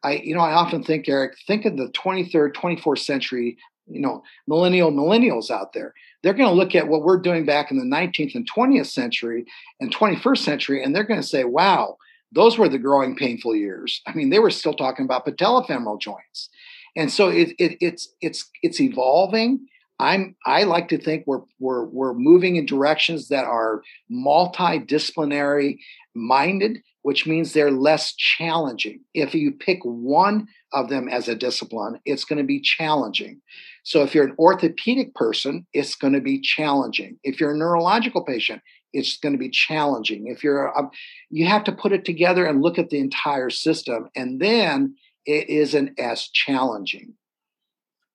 [0.05, 4.22] I, you know, I often think, Eric, think of the 23rd, 24th century, you know,
[4.46, 5.94] millennial millennials out there.
[6.22, 9.46] They're going to look at what we're doing back in the 19th and 20th century
[9.80, 11.96] and 21st century, and they're going to say, wow,
[12.32, 14.03] those were the growing painful years.
[14.07, 16.51] I mean, they were still talking about patellofemoral joints.
[16.96, 19.66] And so it, it, it's it's it's evolving.
[20.01, 25.78] I'm I like to think we're we're we're moving in directions that are multidisciplinary
[26.14, 29.01] minded which means they're less challenging.
[29.14, 33.40] If you pick one of them as a discipline, it's going to be challenging.
[33.84, 37.18] So if you're an orthopedic person, it's going to be challenging.
[37.22, 40.26] If you're a neurological patient, it's going to be challenging.
[40.26, 40.90] If you're, a,
[41.30, 45.49] you have to put it together and look at the entire system, and then it
[45.49, 47.14] isn't as challenging.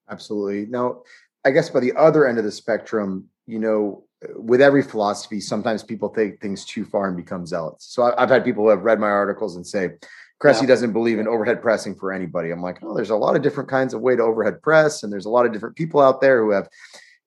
[0.09, 0.65] Absolutely.
[0.65, 1.01] Now,
[1.45, 4.03] I guess by the other end of the spectrum, you know,
[4.35, 7.85] with every philosophy, sometimes people take things too far and become zealots.
[7.85, 9.91] So I've had people who have read my articles and say,
[10.41, 10.67] Cressey yeah.
[10.67, 12.51] doesn't believe in overhead pressing for anybody.
[12.51, 15.11] I'm like, oh, there's a lot of different kinds of way to overhead press, and
[15.11, 16.67] there's a lot of different people out there who have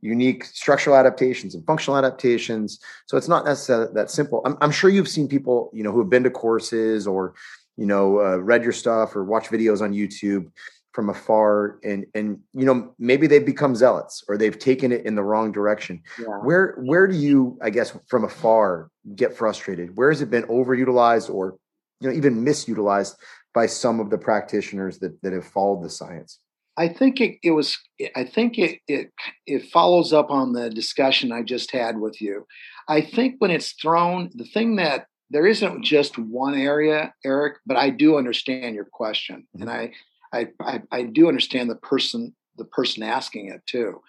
[0.02, 2.78] unique structural adaptations and functional adaptations.
[3.06, 4.42] So it's not necessarily that simple.
[4.44, 7.34] I'm, I'm sure you've seen people, you know, who have been to courses or,
[7.76, 10.50] you know, uh, read your stuff or watch videos on YouTube
[10.96, 15.14] from afar and and you know maybe they've become zealots or they've taken it in
[15.14, 16.02] the wrong direction.
[16.18, 16.38] Yeah.
[16.42, 19.94] where where do you i guess from afar get frustrated?
[19.94, 21.58] Where has it been overutilized or
[22.00, 23.16] you know even misutilized
[23.52, 26.40] by some of the practitioners that that have followed the science?
[26.78, 27.78] I think it, it was
[28.16, 29.12] i think it, it
[29.46, 32.46] it follows up on the discussion i just had with you.
[32.88, 37.76] I think when it's thrown the thing that there isn't just one area eric but
[37.76, 39.36] i do understand your question.
[39.36, 39.62] Mm-hmm.
[39.62, 39.92] and i
[40.32, 44.00] I, I, I do understand the person the person asking it too.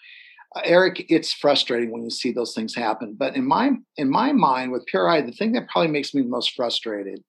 [0.55, 3.15] Uh, Eric, it's frustrating when you see those things happen.
[3.17, 6.29] But in my in my mind, with PRI, the thing that probably makes me the
[6.29, 7.23] most frustrated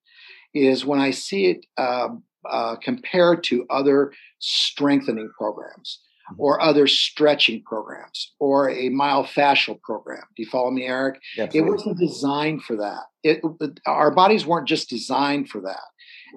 [0.55, 2.09] is when I see it uh,
[2.49, 6.41] uh, compared to other strengthening programs mm-hmm.
[6.41, 10.22] or other stretching programs or a myofascial program.
[10.36, 11.20] Do you follow me, Eric?
[11.39, 11.59] Absolutely.
[11.59, 13.05] It wasn't designed for that.
[13.22, 13.43] It,
[13.86, 15.82] our bodies weren't just designed for that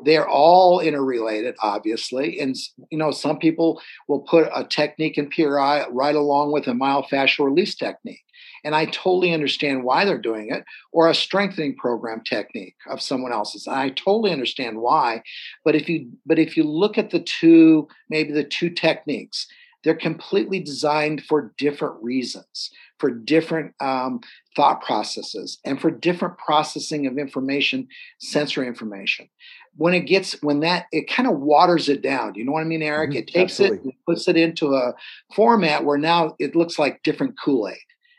[0.04, 2.56] they're all interrelated obviously and
[2.90, 7.46] you know some people will put a technique in PRI right along with a myofascial
[7.46, 8.24] release technique
[8.64, 13.32] and I totally understand why they're doing it, or a strengthening program technique of someone
[13.32, 13.68] else's.
[13.68, 15.24] I totally understand why.
[15.66, 19.48] But if you but if you look at the two, maybe the two techniques,
[19.84, 22.70] they're completely designed for different reasons,
[23.00, 24.22] for different um,
[24.56, 27.88] thought processes, and for different processing of information,
[28.20, 29.28] sensory information.
[29.78, 32.34] When it gets, when that, it kind of waters it down.
[32.34, 33.12] Do you know what I mean, Eric?
[33.12, 33.78] Mhm, it takes absolutely.
[33.78, 34.94] it, and puts it into a
[35.34, 37.78] format where now it looks like different Kool Aid.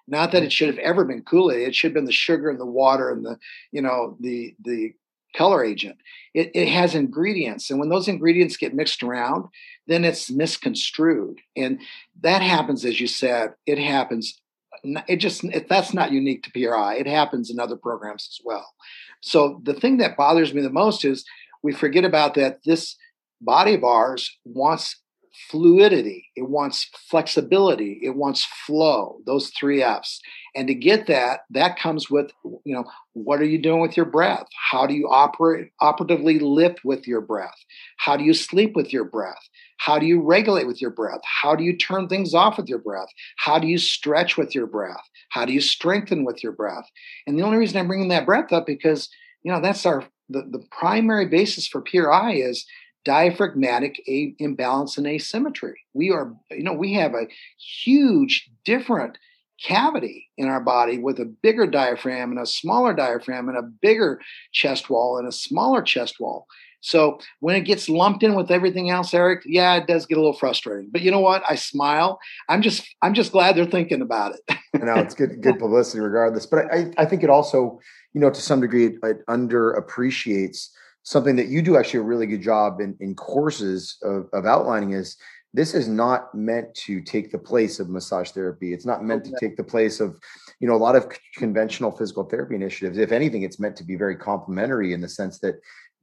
[0.09, 1.69] Not that it should have ever been Kool Aid.
[1.69, 3.39] It should have been the sugar and the water and the,
[3.71, 4.95] you know, the the
[5.35, 5.97] color agent.
[6.35, 9.47] It, it has ingredients, and when those ingredients get mixed around,
[9.87, 11.81] then it's misconstrued, and
[12.21, 13.55] that happens, as you said.
[13.67, 14.41] It happens.
[14.85, 16.97] It just it, that's not unique to PRI.
[16.97, 18.75] It happens in other programs as well.
[19.21, 21.25] So the thing that bothers me the most is
[21.63, 22.61] we forget about that.
[22.65, 22.97] This
[23.41, 25.03] body of ours wants
[25.51, 30.21] fluidity it wants flexibility it wants flow those three f's.
[30.55, 32.85] And to get that that comes with you know
[33.15, 34.47] what are you doing with your breath?
[34.71, 37.57] How do you operate operatively lift with your breath?
[37.97, 39.49] How do you sleep with your breath?
[39.79, 41.21] How do you regulate with your breath?
[41.25, 43.09] How do you turn things off with your breath?
[43.39, 45.03] How do you stretch with your breath?
[45.31, 46.89] How do you strengthen with your breath?
[47.27, 49.09] And the only reason i'm bringing that breath up because
[49.43, 52.66] you know that's our the, the primary basis for PRI is
[53.05, 55.80] diaphragmatic a- imbalance and asymmetry.
[55.93, 57.26] We are, you know, we have a
[57.59, 59.18] huge different
[59.62, 64.20] cavity in our body with a bigger diaphragm and a smaller diaphragm and a bigger
[64.53, 66.47] chest wall and a smaller chest wall.
[66.83, 70.20] So when it gets lumped in with everything else, Eric, yeah, it does get a
[70.20, 70.91] little frustrating.
[70.91, 71.45] But you know what?
[71.49, 72.18] I smile.
[72.49, 74.59] I'm just I'm just glad they're thinking about it.
[74.83, 76.45] no, it's good good publicity regardless.
[76.45, 77.78] But I, I think it also,
[78.15, 80.69] you know, to some degree, it, it underappreciates
[81.03, 84.93] something that you do actually a really good job in, in courses of, of outlining
[84.93, 85.17] is
[85.55, 88.73] this is not meant to take the place of massage therapy.
[88.73, 90.17] It's not meant to take the place of,
[90.61, 92.97] you know, a lot of conventional physical therapy initiatives.
[92.97, 95.57] If anything, it's meant to be very complementary in the sense that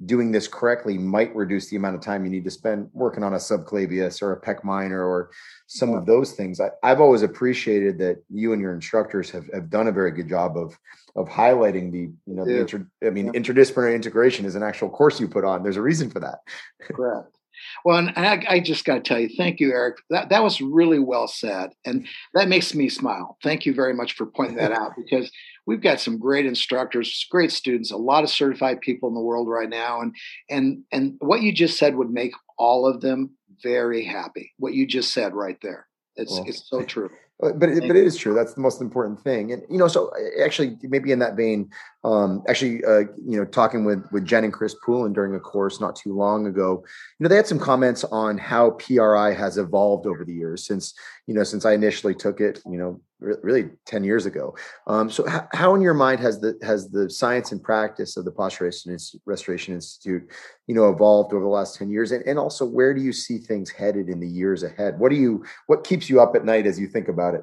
[0.06, 3.34] doing this correctly might reduce the amount of time you need to spend working on
[3.34, 5.30] a subclavius or a pec minor or
[5.68, 6.62] some of those things.
[6.62, 10.30] I, have always appreciated that you and your instructors have, have done a very good
[10.30, 10.78] job of
[11.16, 15.20] of highlighting the you know the inter, I mean interdisciplinary integration is an actual course
[15.20, 15.64] you put on.
[15.64, 16.40] There's a reason for that.
[16.82, 17.36] Correct.
[17.84, 19.98] Well, and I, I just got to tell you, thank you, Eric.
[20.10, 23.38] That that was really well said, and that makes me smile.
[23.44, 25.32] Thank you very much for pointing that out because
[25.70, 29.48] we've got some great instructors, great students, a lot of certified people in the world
[29.48, 30.16] right now, and
[30.50, 33.30] and and what you just said would make all of them
[33.62, 34.52] very happy.
[34.58, 37.12] What you just said right there, it's Well, it's so true.
[37.42, 38.34] But it, but it is true.
[38.34, 39.54] That's the most important thing.
[39.54, 40.12] And you know, so
[40.44, 41.70] actually, maybe in that vein,
[42.04, 45.80] um, actually, uh, you know, talking with with Jen and Chris Poulin during a course
[45.80, 46.84] not too long ago,
[47.18, 50.94] you know, they had some comments on how PRI has evolved over the years since
[51.28, 52.60] you know since I initially took it.
[52.66, 54.56] You know, really ten years ago.
[54.88, 58.26] Um, so, how, how in your mind has the has the science and practice of
[58.26, 60.30] the Postural Restoration Institute,
[60.68, 62.12] you know, evolved over the last ten years?
[62.12, 65.00] And, and also, where do you see things headed in the years ahead?
[65.00, 67.42] What do you what keeps you up at night as you think about it?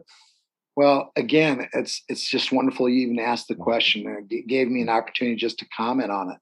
[0.77, 4.83] Well, again, it's it's just wonderful you even asked the question and it gave me
[4.83, 6.39] an opportunity just to comment on it.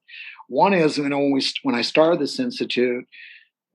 [0.49, 3.05] One is, you know, when we when I started this institute,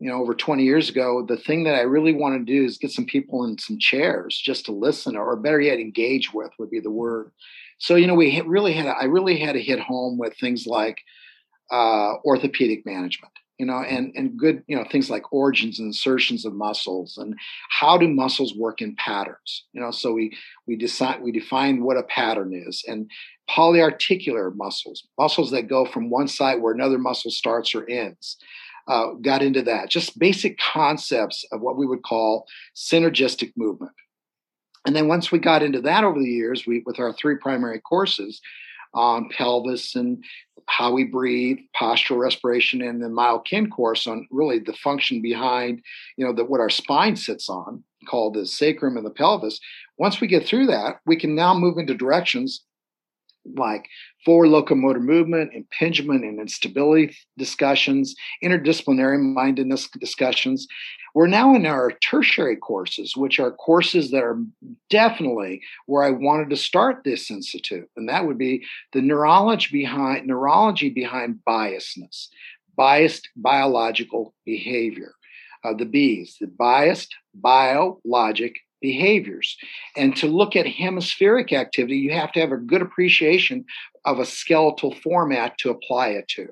[0.00, 2.78] you know, over 20 years ago, the thing that I really want to do is
[2.78, 6.70] get some people in some chairs just to listen, or better yet, engage with would
[6.70, 7.30] be the word.
[7.78, 11.02] So, you know, we really had I really had to hit home with things like
[11.70, 16.46] uh, orthopedic management, you know, and and good, you know, things like origins and insertions
[16.46, 17.34] of muscles, and
[17.68, 19.90] how do muscles work in patterns, you know.
[19.90, 20.34] So we
[20.66, 23.10] we decide we define what a pattern is, and
[23.50, 28.38] polyarticular muscles, muscles that go from one side where another muscle starts or ends.
[28.90, 33.92] Uh, got into that, just basic concepts of what we would call synergistic movement.
[34.84, 37.78] And then once we got into that over the years, we with our three primary
[37.78, 38.40] courses
[38.92, 40.24] on pelvis and
[40.66, 45.80] how we breathe, postural respiration, and the myokin course on really the function behind,
[46.16, 49.60] you know, the, what our spine sits on, called the sacrum and the pelvis.
[49.98, 52.64] Once we get through that, we can now move into directions
[53.54, 53.88] like
[54.24, 58.14] forward locomotor movement, impingement and instability discussions,
[58.44, 60.66] interdisciplinary mindedness discussions.
[61.14, 64.40] We're now in our tertiary courses, which are courses that are
[64.90, 70.26] definitely where I wanted to start this institute, and that would be the neurology behind
[70.26, 72.28] neurology behind biasness,
[72.76, 75.14] biased biological behavior.
[75.62, 79.56] Uh, the B's, the biased biologic behaviors.
[79.96, 83.64] And to look at hemispheric activity, you have to have a good appreciation
[84.04, 86.48] of a skeletal format to apply it to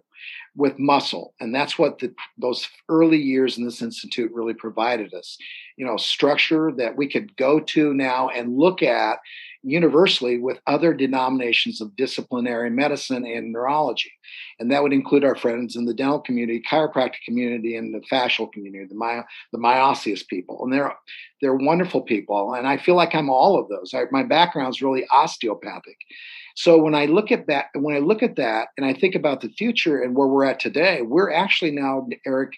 [0.57, 1.35] with muscle.
[1.41, 5.39] And that's what the, those early years in this institute really provided us.
[5.77, 9.19] You know, structure that we could go to now and look at,
[9.71, 14.13] universally with other denominations of disciplinary medicine and neurology.
[14.59, 18.51] And that would include our friends in the dental community, chiropractic community, and the fascial
[18.53, 20.65] community, the, my, the myosseous people.
[20.65, 20.95] And they're,
[21.41, 22.55] they're wonderful people.
[22.55, 23.95] And I feel like I'm all of those.
[23.95, 25.97] I, my background is really osteopathic.
[26.57, 29.43] So when I look at that, when I look at that and I think about
[29.43, 32.55] the future and where we're at today, we're actually now, Eric,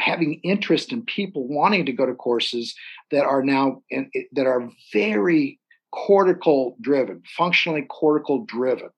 [0.00, 2.74] having interest in people wanting to go to courses
[3.10, 5.59] that are now in, that are very
[5.92, 8.90] cortical driven, functionally cortical driven.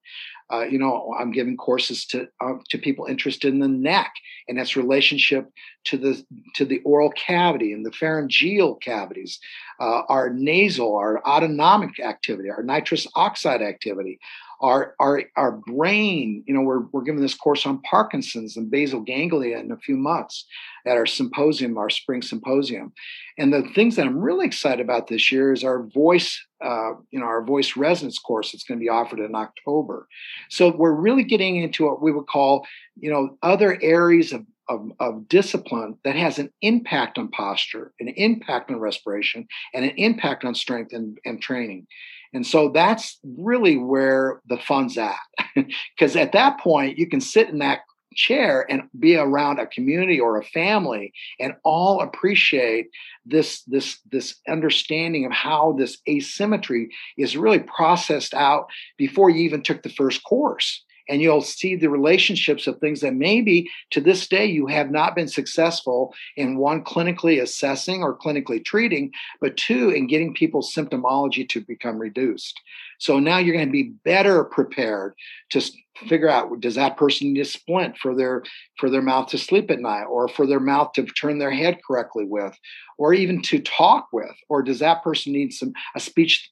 [0.53, 4.12] Uh, you know, I'm giving courses to uh, to people interested in the neck
[4.49, 5.51] and its relationship
[5.84, 6.22] to the
[6.57, 9.38] to the oral cavity and the pharyngeal cavities,
[9.80, 14.18] uh, our nasal, our autonomic activity, our nitrous oxide activity,
[14.62, 16.44] our our our brain.
[16.46, 19.96] You know, we're we're giving this course on Parkinson's and basal ganglia in a few
[19.96, 20.46] months
[20.86, 22.92] at our symposium, our spring symposium.
[23.38, 27.18] And the things that I'm really excited about this year is our voice, uh, you
[27.18, 30.06] know, our voice resonance course that's going to be offered in October.
[30.48, 34.90] So we're really getting into what we would call, you know, other areas of of,
[35.00, 40.44] of, discipline that has an impact on posture, an impact on respiration, and an impact
[40.44, 41.86] on strength and, and training.
[42.33, 45.16] And so that's really where the fun's at.
[45.99, 47.80] Because at that point, you can sit in that
[48.14, 52.89] chair and be around a community or a family and all appreciate
[53.24, 58.66] this this this understanding of how this asymmetry is really processed out
[58.99, 63.12] before you even took the first course and you'll see the relationships of things that
[63.12, 68.64] maybe to this day you have not been successful in one clinically assessing or clinically
[68.64, 72.58] treating but two in getting people's symptomology to become reduced.
[72.98, 75.12] So now you're going to be better prepared
[75.50, 75.60] to
[76.08, 78.42] figure out does that person need a splint for their
[78.78, 81.78] for their mouth to sleep at night or for their mouth to turn their head
[81.86, 82.56] correctly with
[82.96, 84.34] or even to talk with?
[84.48, 86.50] Or does that person need some a speech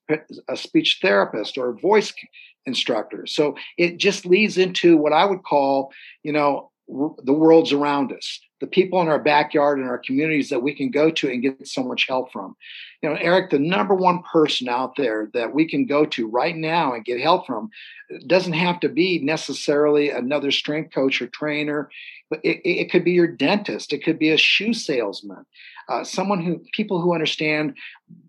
[0.49, 2.13] a speech therapist or a voice
[2.71, 5.93] instructor so it just leads into what i would call
[6.23, 6.71] you know
[7.25, 10.91] the worlds around us the people in our backyard and our communities that we can
[10.91, 12.55] go to and get so much help from.
[13.03, 16.55] You know, Eric, the number one person out there that we can go to right
[16.55, 17.71] now and get help from
[18.15, 21.91] uh, doesn't have to be necessarily another strength coach or trainer,
[22.29, 25.47] but it, it could be your dentist, it could be a shoe salesman,
[25.91, 27.77] uh, someone who people who understand,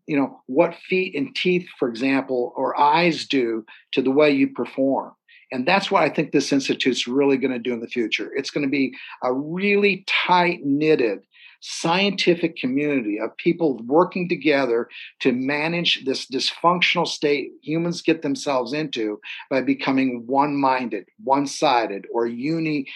[0.07, 4.47] you know, what feet and teeth, for example, or eyes do to the way you
[4.47, 5.12] perform.
[5.51, 8.32] And that's what I think this institute's really going to do in the future.
[8.36, 11.20] It's going to be a really tight knitted
[11.64, 14.89] scientific community of people working together
[15.20, 22.07] to manage this dysfunctional state humans get themselves into by becoming one minded, one sided,
[22.12, 22.88] or uni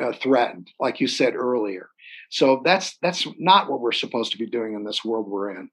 [0.00, 1.90] uh, threatened, like you said earlier.
[2.28, 5.70] So that's that's not what we're supposed to be doing in this world we're in.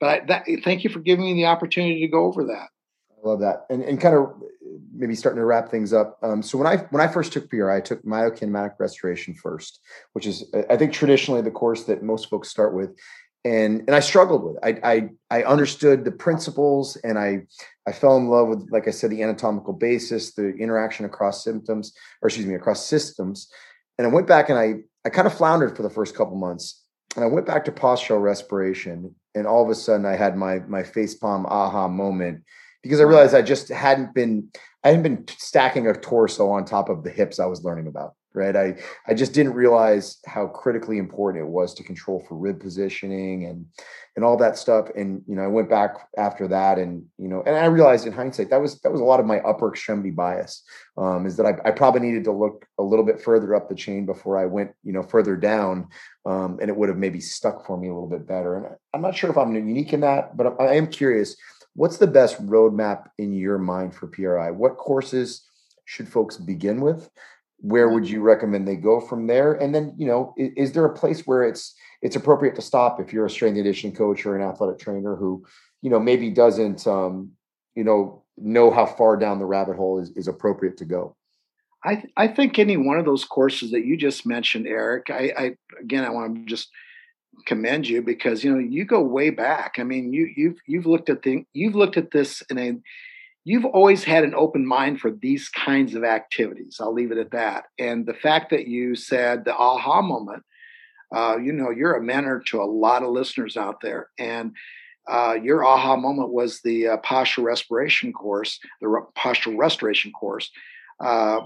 [0.00, 2.68] But I, that, thank you for giving me the opportunity to go over that.
[3.10, 4.34] I love that, and and kind of
[4.94, 6.18] maybe starting to wrap things up.
[6.22, 9.80] Um, so when I when I first took PRI, I took myokinematic restoration first,
[10.12, 12.90] which is I think traditionally the course that most folks start with,
[13.44, 14.56] and and I struggled with.
[14.62, 14.80] It.
[14.84, 14.92] I
[15.30, 17.46] I I understood the principles, and I
[17.86, 21.94] I fell in love with, like I said, the anatomical basis, the interaction across symptoms,
[22.20, 23.50] or excuse me, across systems.
[23.96, 24.74] And I went back and I
[25.04, 26.82] I kind of floundered for the first couple months,
[27.14, 30.60] and I went back to postural respiration, and all of a sudden I had my
[30.60, 32.42] my face palm aha moment
[32.82, 34.50] because I realized I just hadn't been
[34.82, 38.14] I hadn't been stacking a torso on top of the hips I was learning about.
[38.34, 38.56] Right.
[38.56, 38.76] I
[39.06, 43.66] I just didn't realize how critically important it was to control for rib positioning and
[44.16, 44.88] and all that stuff.
[44.96, 48.12] And you know, I went back after that and you know, and I realized in
[48.12, 50.64] hindsight that was that was a lot of my upper extremity bias.
[50.96, 53.74] Um, is that I, I probably needed to look a little bit further up the
[53.74, 55.88] chain before I went, you know, further down.
[56.26, 58.56] Um, and it would have maybe stuck for me a little bit better.
[58.56, 61.36] And I'm not sure if I'm unique in that, but I am curious
[61.76, 64.52] What's the best roadmap in your mind for PRI?
[64.52, 65.44] What courses
[65.84, 67.10] should folks begin with?
[67.64, 69.54] Where would you recommend they go from there?
[69.54, 73.00] And then, you know, is, is there a place where it's it's appropriate to stop
[73.00, 75.42] if you're a strength and conditioning coach or an athletic trainer who,
[75.80, 77.30] you know, maybe doesn't, um,
[77.74, 81.16] you know, know how far down the rabbit hole is, is appropriate to go?
[81.82, 85.32] I, th- I think any one of those courses that you just mentioned, Eric, I,
[85.36, 86.68] I again, I want to just
[87.46, 89.76] commend you because you know you go way back.
[89.78, 92.76] I mean, you you've you've looked at the you've looked at this in a
[93.44, 96.78] you've always had an open mind for these kinds of activities.
[96.80, 97.64] I'll leave it at that.
[97.78, 100.42] And the fact that you said the aha moment,
[101.14, 104.52] uh, you know, you're a mentor to a lot of listeners out there, and
[105.06, 110.50] uh, your aha moment was the uh, postural respiration course, the re- postural restoration course.
[110.98, 111.40] Uh,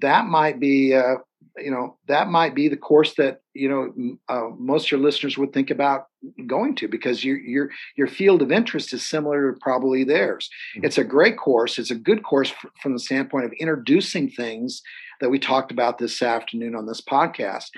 [0.00, 1.16] that might be uh,
[1.62, 5.36] you know that might be the course that you know uh, most of your listeners
[5.38, 6.06] would think about
[6.46, 10.48] going to because your your your field of interest is similar to probably theirs.
[10.76, 10.86] Mm-hmm.
[10.86, 11.78] It's a great course.
[11.78, 14.82] It's a good course f- from the standpoint of introducing things
[15.20, 17.70] that we talked about this afternoon on this podcast.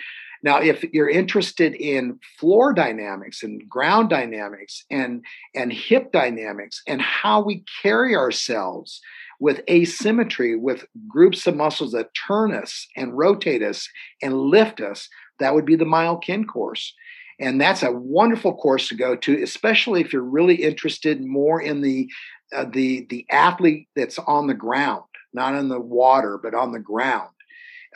[0.42, 5.24] Now, if you're interested in floor dynamics and ground dynamics and,
[5.54, 9.00] and hip dynamics and how we carry ourselves
[9.40, 13.88] with asymmetry, with groups of muscles that turn us and rotate us
[14.22, 15.08] and lift us,
[15.38, 16.94] that would be the Myokin course.
[17.40, 21.80] And that's a wonderful course to go to, especially if you're really interested more in
[21.80, 22.08] the
[22.54, 26.80] uh, the the athlete that's on the ground, not in the water, but on the
[26.80, 27.30] ground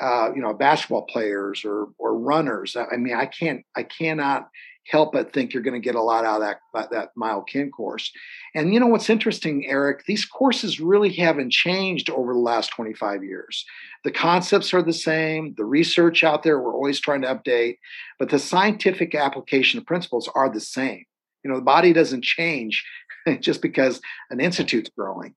[0.01, 2.77] uh, you know, basketball players or or runners.
[2.77, 4.49] I mean, I can't, I cannot
[4.89, 8.13] help but think you're going to get a lot out of that that, Myokin course.
[8.55, 10.05] And you know what's interesting, Eric?
[10.07, 13.65] These courses really haven't changed over the last 25 years.
[14.05, 15.55] The concepts are the same.
[15.57, 17.79] The research out there we're always trying to update,
[18.19, 21.05] but the scientific application of principles are the same.
[21.43, 22.85] You know, the body doesn't change
[23.41, 24.01] just because
[24.31, 25.35] an institute's growing.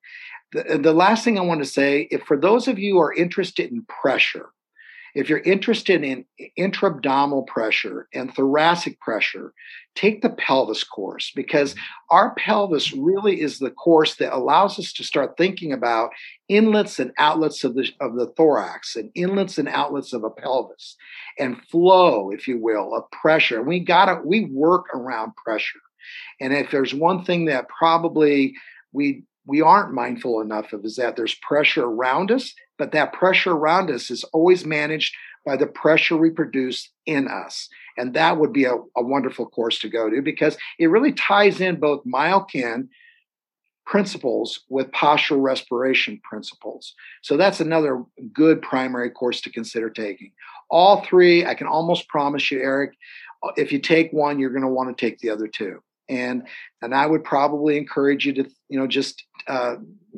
[0.53, 3.13] The, the last thing I want to say, if for those of you who are
[3.13, 4.49] interested in pressure,
[5.17, 6.25] if you're interested in
[6.57, 9.51] intra-abdominal pressure and thoracic pressure,
[9.95, 11.73] take the pelvis course because
[12.11, 16.11] our pelvis really is the course that allows us to start thinking about
[16.49, 20.95] inlets and outlets of the of the thorax and inlets and outlets of a pelvis
[21.39, 23.57] and flow, if you will, of pressure.
[23.57, 25.79] And we gotta we work around pressure.
[26.39, 28.53] And if there's one thing that probably
[28.91, 33.51] we we aren't mindful enough of is that there's pressure around us, but that pressure
[33.51, 37.69] around us is always managed by the pressure we produce in us.
[37.97, 41.61] And that would be a, a wonderful course to go to because it really ties
[41.61, 42.89] in both Myokin
[43.85, 46.93] principles with postural respiration principles.
[47.21, 50.33] So that's another good primary course to consider taking.
[50.69, 52.91] All three, I can almost promise you, Eric,
[53.55, 56.43] if you take one, you're going to want to take the other two and
[56.81, 59.75] and i would probably encourage you to you know just uh,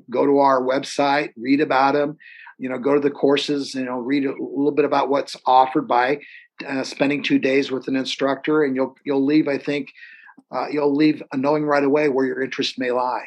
[0.10, 2.18] go to our website read about them
[2.60, 5.88] you know go to the courses you know read a little bit about what's offered
[5.88, 6.20] by
[6.68, 9.92] uh, spending two days with an instructor and you'll you'll leave i think
[10.52, 13.26] uh, you'll leave knowing right away where your interest may lie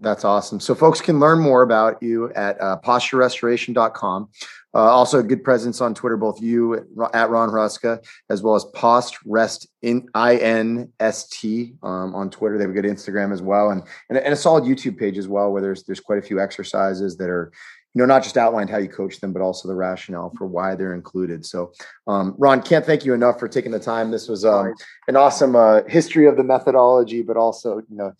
[0.00, 0.60] that's awesome.
[0.60, 4.28] So folks can learn more about you at uh, posturerestoration.com.
[4.74, 6.74] Uh, also, a good presence on Twitter, both you
[7.14, 12.28] at Ron Hruska as well as Post Rest in I N S T um, on
[12.28, 12.58] Twitter.
[12.58, 15.28] They have a good Instagram as well, and, and and a solid YouTube page as
[15.28, 17.52] well, where there's there's quite a few exercises that are
[17.94, 20.74] you know not just outlined how you coach them, but also the rationale for why
[20.74, 21.46] they're included.
[21.46, 21.72] So,
[22.06, 24.10] um, Ron, can't thank you enough for taking the time.
[24.10, 24.74] This was um,
[25.08, 28.12] an awesome uh, history of the methodology, but also you know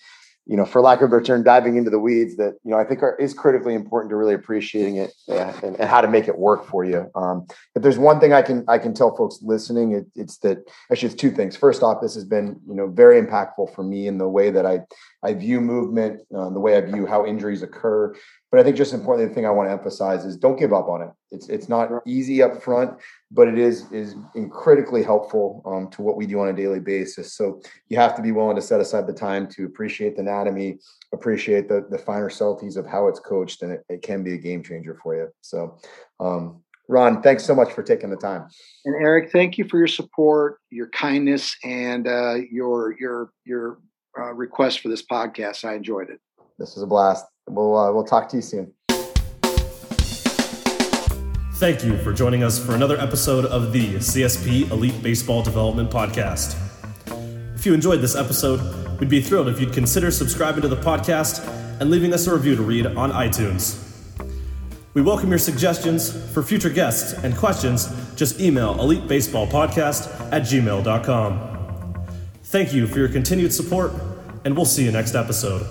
[0.46, 2.78] you know, for lack of a better term, diving into the weeds that you know
[2.78, 6.28] I think are, is critically important to really appreciating it and, and how to make
[6.28, 7.10] it work for you.
[7.14, 10.58] Um, if there's one thing I can I can tell folks listening, it, it's that
[10.92, 11.56] actually it's two things.
[11.56, 14.66] First off, this has been you know very impactful for me in the way that
[14.66, 14.80] I
[15.22, 18.14] I view movement, uh, the way I view how injuries occur,
[18.54, 20.88] but I think just importantly, the thing I want to emphasize is don't give up
[20.88, 21.10] on it.
[21.32, 22.92] It's it's not easy up front,
[23.32, 24.14] but it is is
[24.52, 27.34] critically helpful um, to what we do on a daily basis.
[27.34, 30.78] So you have to be willing to set aside the time to appreciate the anatomy,
[31.12, 34.38] appreciate the the finer subtleties of how it's coached, and it, it can be a
[34.38, 35.28] game changer for you.
[35.40, 35.76] So.
[36.20, 38.46] Um, Ron, thanks so much for taking the time.
[38.84, 43.78] And Eric, thank you for your support, your kindness, and uh, your your your
[44.16, 45.64] uh, request for this podcast.
[45.64, 46.20] I enjoyed it.
[46.58, 47.24] This was a blast.
[47.48, 48.72] We'll uh, we'll talk to you soon.
[51.56, 56.58] Thank you for joining us for another episode of the CSP Elite Baseball Development Podcast.
[57.54, 61.46] If you enjoyed this episode, we'd be thrilled if you'd consider subscribing to the podcast
[61.80, 63.80] and leaving us a review to read on iTunes.
[64.94, 67.88] We welcome your suggestions for future guests and questions.
[68.14, 72.04] Just email elitebaseballpodcast at gmail.com.
[72.44, 73.92] Thank you for your continued support,
[74.44, 75.66] and we'll see you next episode.